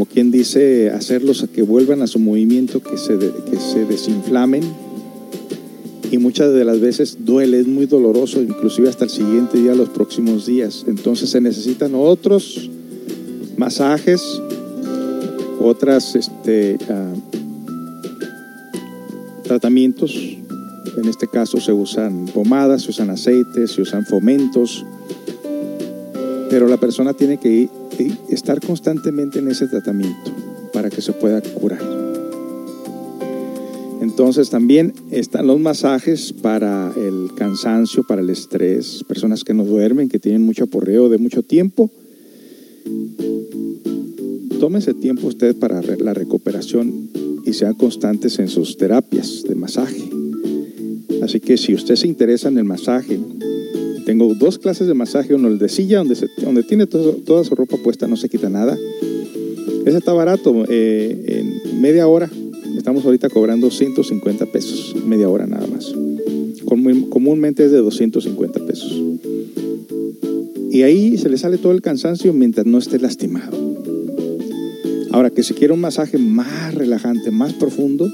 [0.00, 3.84] como quien dice, hacerlos a que vuelvan a su movimiento, que se, de- que se
[3.84, 4.62] desinflamen.
[6.10, 9.90] Y muchas de las veces duele, es muy doloroso, inclusive hasta el siguiente día, los
[9.90, 10.86] próximos días.
[10.88, 12.70] Entonces se necesitan otros
[13.58, 14.22] masajes,
[15.60, 17.12] otras este, ah,
[19.42, 20.14] tratamientos.
[20.96, 24.82] En este caso se usan pomadas, se usan aceites, se usan fomentos.
[26.48, 27.79] Pero la persona tiene que ir-
[28.28, 30.32] estar constantemente en ese tratamiento
[30.72, 31.80] para que se pueda curar.
[34.00, 40.08] Entonces también están los masajes para el cansancio, para el estrés, personas que no duermen,
[40.08, 41.90] que tienen mucho aporreo de mucho tiempo.
[44.58, 47.10] Tómese tiempo usted para la recuperación
[47.44, 50.02] y sean constantes en sus terapias de masaje.
[51.22, 53.18] Así que si usted se interesa en el masaje,
[54.10, 57.76] tengo dos clases de masaje, uno el de silla, donde, donde tiene toda su ropa
[57.76, 58.76] puesta, no se quita nada.
[59.86, 62.28] Ese está barato, eh, en media hora.
[62.76, 65.94] Estamos ahorita cobrando 150 pesos, media hora nada más.
[67.08, 69.00] Comúnmente es de 250 pesos.
[70.72, 73.56] Y ahí se le sale todo el cansancio mientras no esté lastimado.
[75.12, 78.10] Ahora, que si quiere un masaje más relajante, más profundo,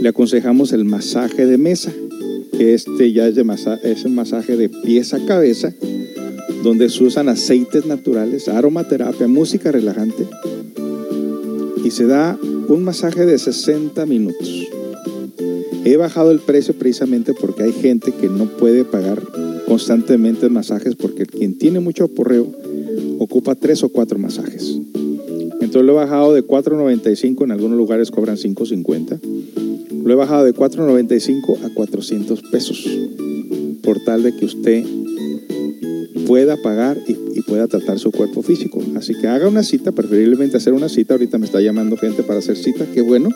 [0.00, 1.92] le aconsejamos el masaje de mesa,
[2.50, 5.72] que este ya es, un masaje de pies a cabeza,
[6.62, 10.26] donde se usan aceites naturales, aromaterapia, música relajante,
[11.84, 14.68] y se da un masaje de 60 minutos.
[15.84, 19.22] He bajado el precio precisamente porque hay gente que no puede pagar
[19.66, 22.46] constantemente masajes porque quien tiene mucho aporreo
[23.18, 24.78] ocupa tres o cuatro masajes.
[25.60, 29.20] Entonces lo he bajado de 4.95, en algunos lugares cobran 5.50.
[30.04, 32.88] Lo he bajado de 4.95 a 400 pesos
[33.82, 34.84] por tal de que usted
[36.26, 38.80] pueda pagar y, pueda tratar su cuerpo físico.
[38.94, 41.14] Así que haga una cita, preferiblemente hacer una cita.
[41.14, 43.30] Ahorita me está llamando gente para hacer cita, qué bueno.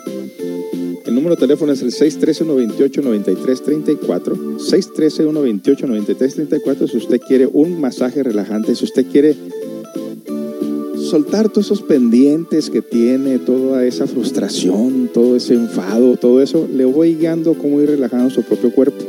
[1.05, 4.57] El número de teléfono es el 613-128-9334.
[4.57, 9.35] 613-128-9334 si usted quiere un masaje relajante, si usted quiere
[11.15, 16.83] soltar todos esos pendientes que tiene, toda esa frustración, todo ese enfado, todo eso, le
[16.83, 19.01] voy guiando cómo ir relajando su propio cuerpo.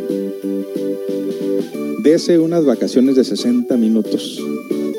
[2.04, 4.40] Dese unas vacaciones de 60 minutos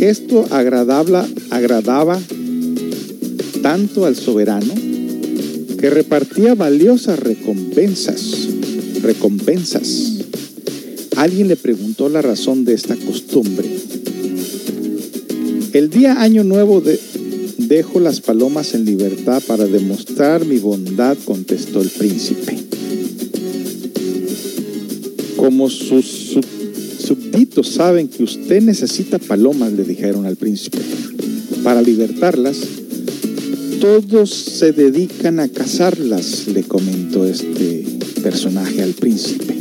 [0.00, 2.20] Esto agradaba, agradaba
[3.62, 4.74] tanto al soberano
[5.78, 8.48] que repartía valiosas recompensas.
[9.02, 10.12] Recompensas.
[11.16, 13.68] Alguien le preguntó la razón de esta costumbre.
[15.72, 17.00] El día Año Nuevo de-
[17.58, 22.56] dejo las palomas en libertad para demostrar mi bondad, contestó el príncipe.
[25.36, 26.38] Como sus
[27.62, 30.78] saben que usted necesita palomas, le dijeron al príncipe.
[31.62, 32.56] Para libertarlas,
[33.80, 37.84] todos se dedican a cazarlas, le comentó este
[38.22, 39.54] personaje al príncipe.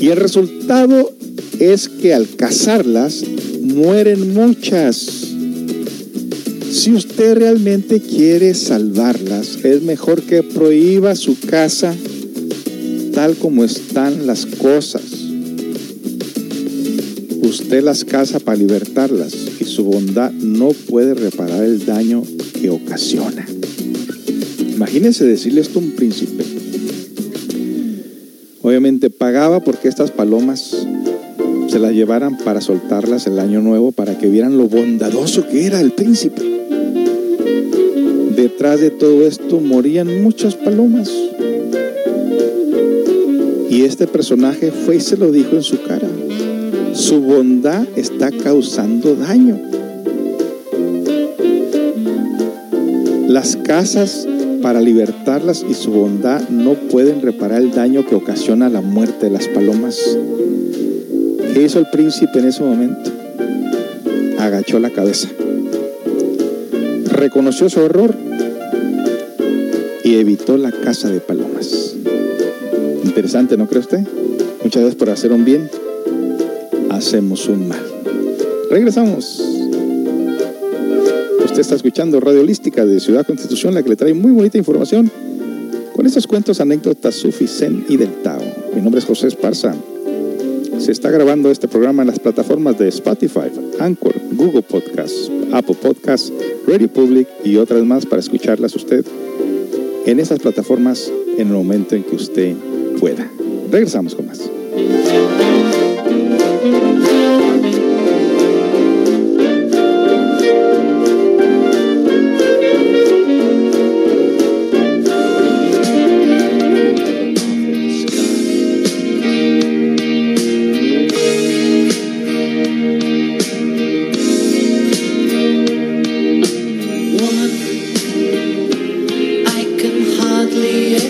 [0.00, 1.12] Y el resultado
[1.58, 3.24] es que al cazarlas,
[3.62, 4.96] mueren muchas.
[6.70, 11.94] Si usted realmente quiere salvarlas, es mejor que prohíba su caza
[13.12, 15.15] tal como están las cosas.
[17.46, 22.24] Usted las caza para libertarlas y su bondad no puede reparar el daño
[22.60, 23.46] que ocasiona.
[24.74, 26.42] Imagínense decirle esto a un príncipe.
[28.62, 30.88] Obviamente pagaba porque estas palomas
[31.68, 35.80] se las llevaran para soltarlas el año nuevo para que vieran lo bondadoso que era
[35.80, 36.42] el príncipe.
[38.34, 41.12] Detrás de todo esto morían muchas palomas.
[43.70, 46.08] Y este personaje fue y se lo dijo en su cara.
[46.96, 49.60] Su bondad está causando daño.
[53.28, 54.26] Las casas
[54.62, 59.30] para libertarlas y su bondad no pueden reparar el daño que ocasiona la muerte de
[59.30, 59.98] las palomas.
[61.52, 63.10] ¿Qué hizo el príncipe en ese momento?
[64.38, 65.28] Agachó la cabeza.
[67.12, 68.14] Reconoció su error
[70.02, 71.94] y evitó la caza de palomas.
[73.04, 74.00] Interesante, ¿no cree usted?
[74.64, 75.68] Muchas veces por hacer un bien,
[76.96, 77.84] hacemos un mal.
[78.70, 79.42] Regresamos.
[81.44, 85.10] Usted está escuchando Radio Holística de Ciudad Constitución, la que le trae muy bonita información
[85.94, 88.40] con estos cuentos, anécdotas, sufi, zen y del Tao.
[88.74, 89.74] Mi nombre es José Esparza.
[90.78, 96.32] Se está grabando este programa en las plataformas de Spotify, Anchor, Google Podcasts, Apple Podcasts,
[96.66, 99.04] Radio Public y otras más para escucharlas usted
[100.06, 102.54] en esas plataformas en el momento en que usted
[102.98, 103.30] pueda.
[103.70, 104.50] Regresamos con más.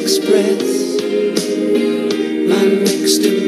[0.06, 0.62] Express.
[2.48, 3.45] My mixed emotions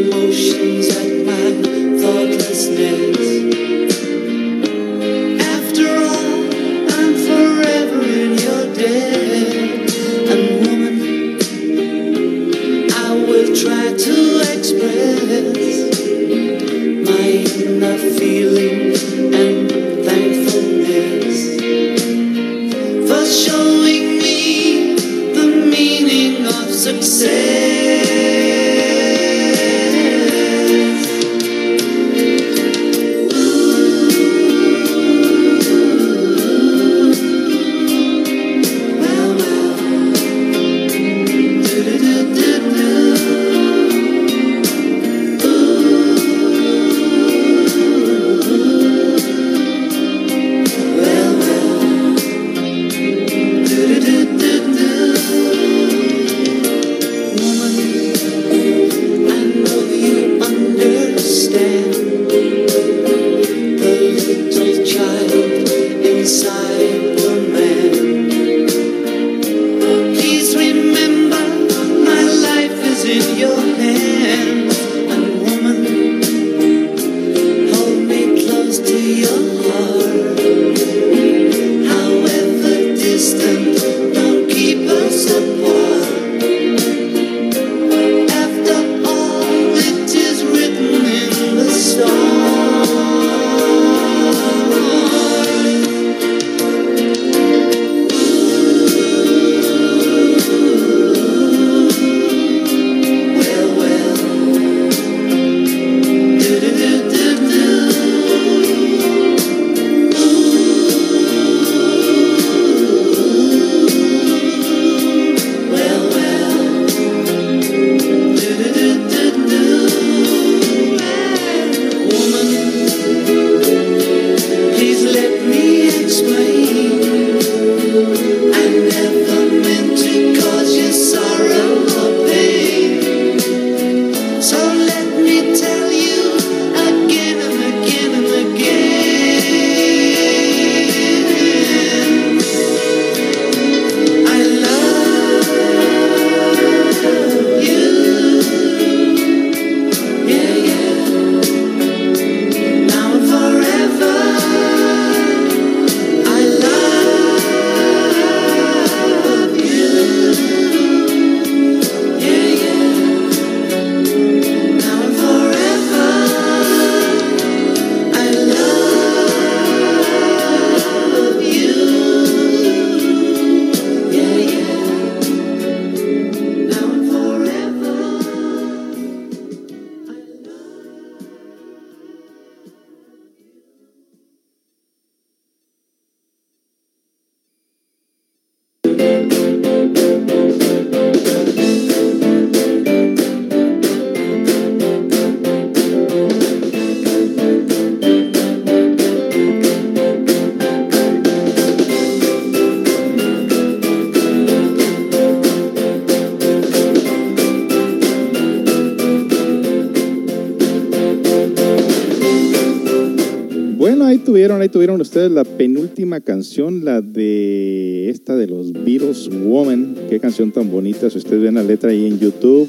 [214.58, 219.94] Tuvieron, ahí tuvieron ustedes la penúltima canción, la de esta de los Beatles Woman.
[220.10, 221.08] Qué canción tan bonita.
[221.10, 222.68] Si ustedes ven la letra ahí en YouTube,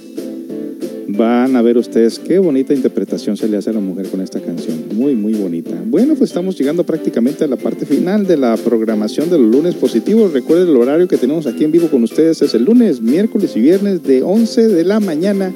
[1.08, 4.40] van a ver ustedes qué bonita interpretación se le hace a la mujer con esta
[4.40, 4.84] canción.
[4.94, 5.82] Muy, muy bonita.
[5.84, 9.74] Bueno, pues estamos llegando prácticamente a la parte final de la programación de los lunes
[9.74, 10.32] positivos.
[10.32, 13.62] Recuerden el horario que tenemos aquí en vivo con ustedes es el lunes, miércoles y
[13.62, 15.52] viernes de 11 de la mañana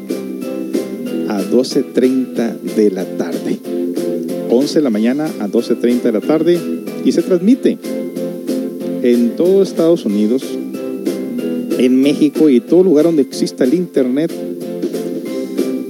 [1.30, 3.53] a 12.30 de la tarde.
[4.56, 6.60] 11 de la mañana a 12.30 de la tarde
[7.04, 7.78] y se transmite
[9.02, 10.44] en todo Estados Unidos,
[11.78, 14.32] en México y todo lugar donde exista el Internet,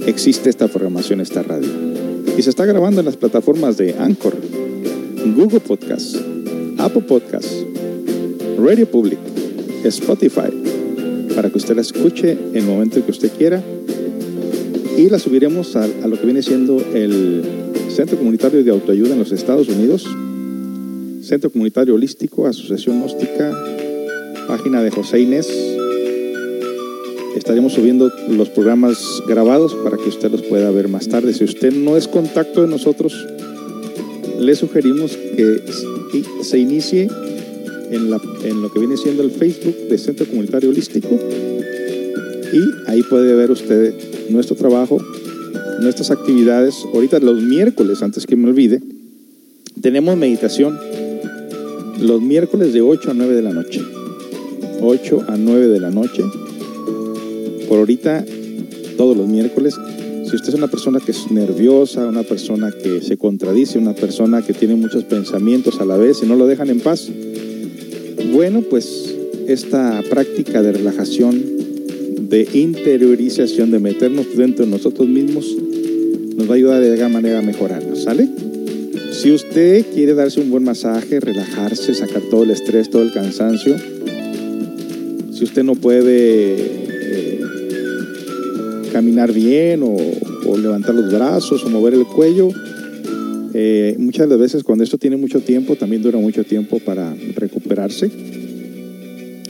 [0.06, 1.68] existe esta programación, esta radio.
[2.36, 4.34] Y se está grabando en las plataformas de Anchor,
[5.36, 6.16] Google Podcast,
[6.78, 7.52] Apple Podcast,
[8.58, 9.18] Radio Public,
[9.84, 10.50] Spotify,
[11.36, 13.62] para que usted la escuche en el momento que usted quiera.
[14.96, 17.42] Y la subiremos a, a lo que viene siendo el
[17.94, 20.04] Centro Comunitario de Autoayuda en los Estados Unidos,
[21.22, 23.52] Centro Comunitario Holístico, Asociación Gnóstica,
[24.48, 25.48] página de José Inés.
[27.36, 28.98] Estaremos subiendo los programas
[29.28, 31.32] grabados para que usted los pueda ver más tarde.
[31.34, 33.14] Si usted no es contacto de nosotros,
[34.40, 35.62] le sugerimos que
[36.42, 37.08] se inicie
[37.92, 41.16] en, lo que viene siendo el Facebook de Centro Comunitario Holístico
[42.52, 43.94] y ahí puede ver usted
[44.30, 44.98] nuestro trabajo,
[45.80, 46.84] nuestras actividades.
[46.92, 48.80] Ahorita los miércoles, antes que me olvide,
[49.80, 50.78] tenemos meditación
[52.00, 53.80] los miércoles de 8 a 9 de la noche.
[54.80, 56.22] 8 a 9 de la noche.
[57.68, 58.24] Por ahorita,
[58.96, 59.74] todos los miércoles.
[60.24, 64.42] Si usted es una persona que es nerviosa, una persona que se contradice, una persona
[64.42, 67.08] que tiene muchos pensamientos a la vez y no lo dejan en paz,
[68.32, 69.14] bueno, pues
[69.46, 71.42] esta práctica de relajación,
[72.34, 75.56] de interiorización, de meternos dentro de nosotros mismos,
[76.36, 78.28] nos va a ayudar de alguna manera a mejorarnos, ¿sale?
[79.12, 83.76] Si usted quiere darse un buen masaje, relajarse, sacar todo el estrés, todo el cansancio,
[85.30, 87.40] si usted no puede eh,
[88.92, 89.96] caminar bien o,
[90.56, 92.48] levantar los brazos o mover el cuello,
[93.54, 97.14] eh, muchas de las veces cuando esto tiene mucho tiempo, también dura mucho tiempo para
[97.36, 98.10] recuperarse.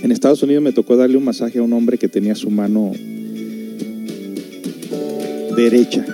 [0.05, 2.93] En Estados Unidos me tocó darle un masaje a un hombre que tenía su mano
[5.56, 6.05] derecha.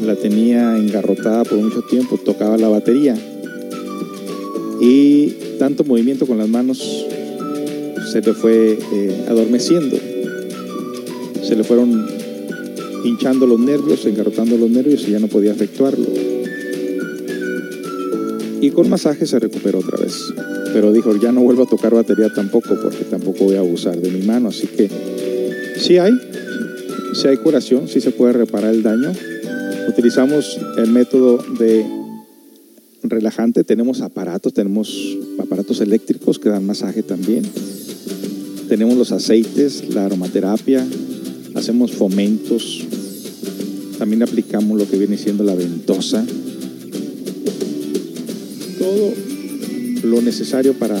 [0.00, 3.14] La tenía engarrotada por mucho tiempo, tocaba la batería.
[4.80, 7.06] Y tanto movimiento con las manos
[8.10, 9.98] se le fue eh, adormeciendo.
[11.42, 12.08] Se le fueron
[13.04, 16.06] hinchando los nervios, engarrotando los nervios y ya no podía efectuarlo.
[18.62, 20.14] Y con masaje se recuperó otra vez.
[20.72, 24.10] Pero dijo, ya no vuelvo a tocar batería tampoco, porque tampoco voy a abusar de
[24.10, 24.48] mi mano.
[24.48, 24.88] Así que
[25.78, 26.12] sí hay,
[27.14, 29.12] sí hay curación, sí se puede reparar el daño.
[29.88, 31.84] Utilizamos el método de
[33.02, 37.44] relajante, tenemos aparatos, tenemos aparatos eléctricos que dan masaje también.
[38.68, 40.86] Tenemos los aceites, la aromaterapia,
[41.54, 42.84] hacemos fomentos,
[43.98, 46.24] también aplicamos lo que viene siendo la ventosa.
[48.78, 49.27] Todo
[50.02, 50.98] lo necesario para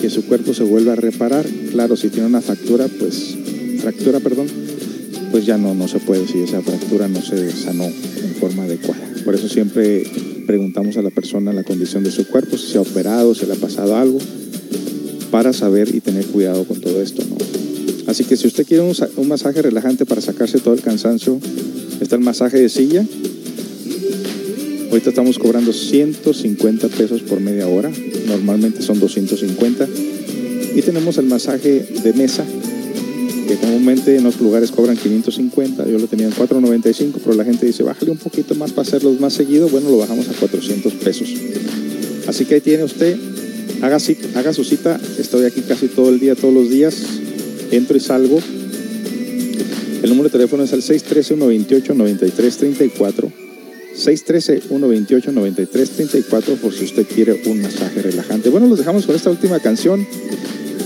[0.00, 1.46] que su cuerpo se vuelva a reparar.
[1.70, 3.36] Claro, si tiene una fractura, pues
[3.80, 4.46] fractura, perdón,
[5.30, 9.02] pues ya no, no se puede si esa fractura no se sanó en forma adecuada.
[9.24, 10.04] Por eso siempre
[10.46, 13.52] preguntamos a la persona la condición de su cuerpo, si se ha operado, si le
[13.52, 14.18] ha pasado algo,
[15.30, 17.22] para saber y tener cuidado con todo esto.
[18.06, 21.40] Así que si usted quiere un, un masaje relajante para sacarse todo el cansancio,
[22.00, 23.04] está el masaje de silla.
[24.90, 27.90] Ahorita estamos cobrando 150 pesos por media hora,
[28.26, 29.88] normalmente son 250.
[30.74, 32.44] Y tenemos el masaje de mesa,
[33.48, 37.64] que comúnmente en los lugares cobran 550, yo lo tenía en 495, pero la gente
[37.66, 41.28] dice, bájale un poquito más para hacerlos más seguido, bueno, lo bajamos a 400 pesos.
[42.26, 43.16] Así que ahí tiene usted,
[43.80, 46.94] haga, cita- haga su cita, estoy aquí casi todo el día, todos los días,
[47.70, 48.38] entro y salgo.
[50.02, 53.45] El número de teléfono es el 613-128-9334.
[53.96, 58.50] 613-128-9334 por si usted quiere un masaje relajante.
[58.50, 60.06] Bueno, los dejamos con esta última canción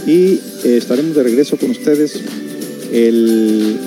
[0.06, 2.20] y eh, estaremos de regreso con ustedes
[2.92, 3.78] el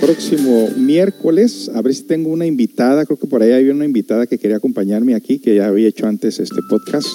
[0.00, 1.70] próximo miércoles.
[1.74, 3.04] A ver si tengo una invitada.
[3.04, 6.06] Creo que por ahí había una invitada que quería acompañarme aquí, que ya había hecho
[6.06, 7.08] antes este podcast.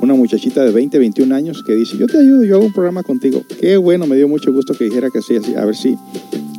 [0.00, 3.02] Una muchachita de 20, 21 años que dice, yo te ayudo, yo hago un programa
[3.02, 3.42] contigo.
[3.60, 5.96] Qué bueno, me dio mucho gusto que dijera que sí, así, a ver si,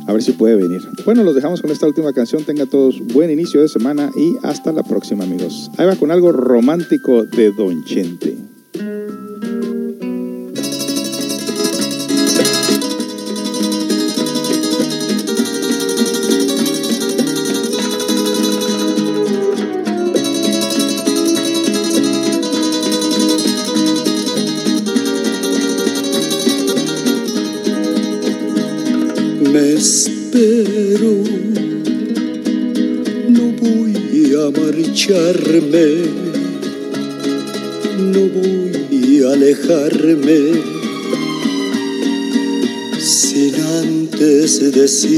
[0.06, 0.80] a ver si puede venir.
[1.04, 2.44] Bueno, los dejamos con esta última canción.
[2.44, 5.70] Tenga todos buen inicio de semana y hasta la próxima, amigos.
[5.76, 8.36] Ahí va con algo romántico de Don Chente.
[29.82, 31.12] Espero,
[33.28, 33.94] no voy
[34.42, 35.86] a marcharme,
[38.14, 40.40] no voy a alejarme.
[43.00, 45.10] Sin antes decir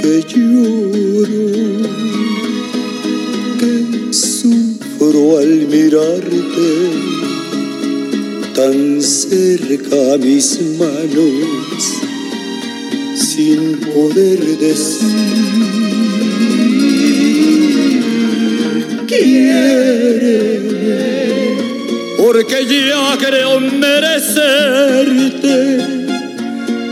[0.00, 1.46] que lloro,
[3.58, 3.72] que
[4.12, 7.03] sufro al mirarte
[8.54, 11.98] tan cerca mis manos
[13.16, 15.08] sin poder decir.
[19.08, 20.64] Quiere
[22.16, 25.56] porque ya creo merecerte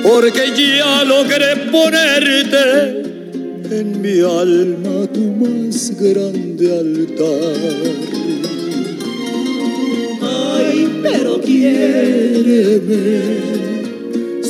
[0.03, 3.03] porque ya logré ponerte
[3.71, 8.12] en mi alma tu más grande altar
[11.45, 13.23] quiéreme.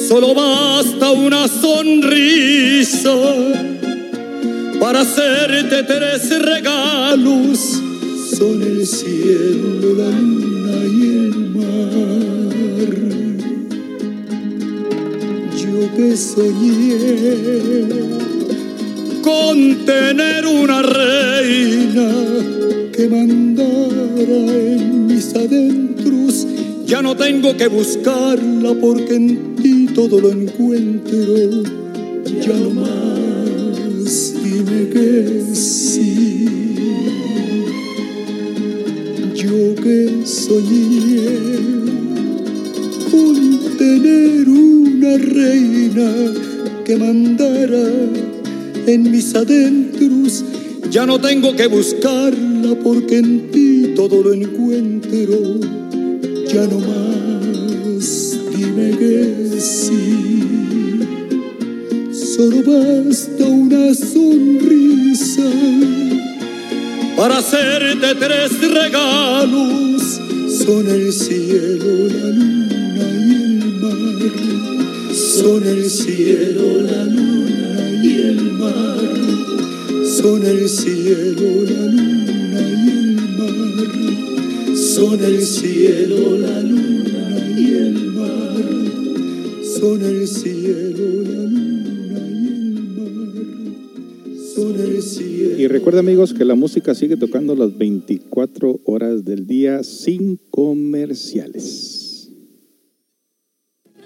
[0.09, 3.15] Solo basta una sonrisa
[4.81, 7.81] para hacerte tres regalos.
[8.37, 12.53] Son el cielo, la luna y el mar.
[15.57, 16.99] Yo que soñé
[19.23, 22.11] con tener una reina
[22.93, 25.82] que mandara en mis adentros.
[26.93, 31.63] Ya no tengo que buscarla porque en ti todo lo encuentro.
[32.39, 36.45] Ya no más, dime que sí.
[39.35, 41.31] Yo que soñé
[43.11, 46.13] con tener una reina
[46.85, 47.89] que mandara
[48.87, 50.45] en mis adentros.
[50.91, 55.82] Ya no tengo que buscarla porque en ti todo lo encuentro.
[56.55, 60.45] Ya no más, dime que sí.
[62.13, 65.51] Solo basta una sonrisa
[67.17, 70.21] para hacerte tres regalos.
[70.63, 75.15] Son el cielo, la luna y el mar.
[75.15, 78.99] Son el cielo, la luna y el mar.
[80.21, 84.32] Son el cielo, la luna y el mar.
[84.95, 88.63] Son el cielo, la luna y el mar.
[89.65, 93.33] Son el cielo, la luna y el mar.
[94.55, 95.59] con el cielo.
[95.59, 102.03] Y recuerda amigos que la música sigue tocando las 24 horas del día sin comerciales.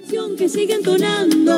[0.06, 1.52] canción que sigue entonando.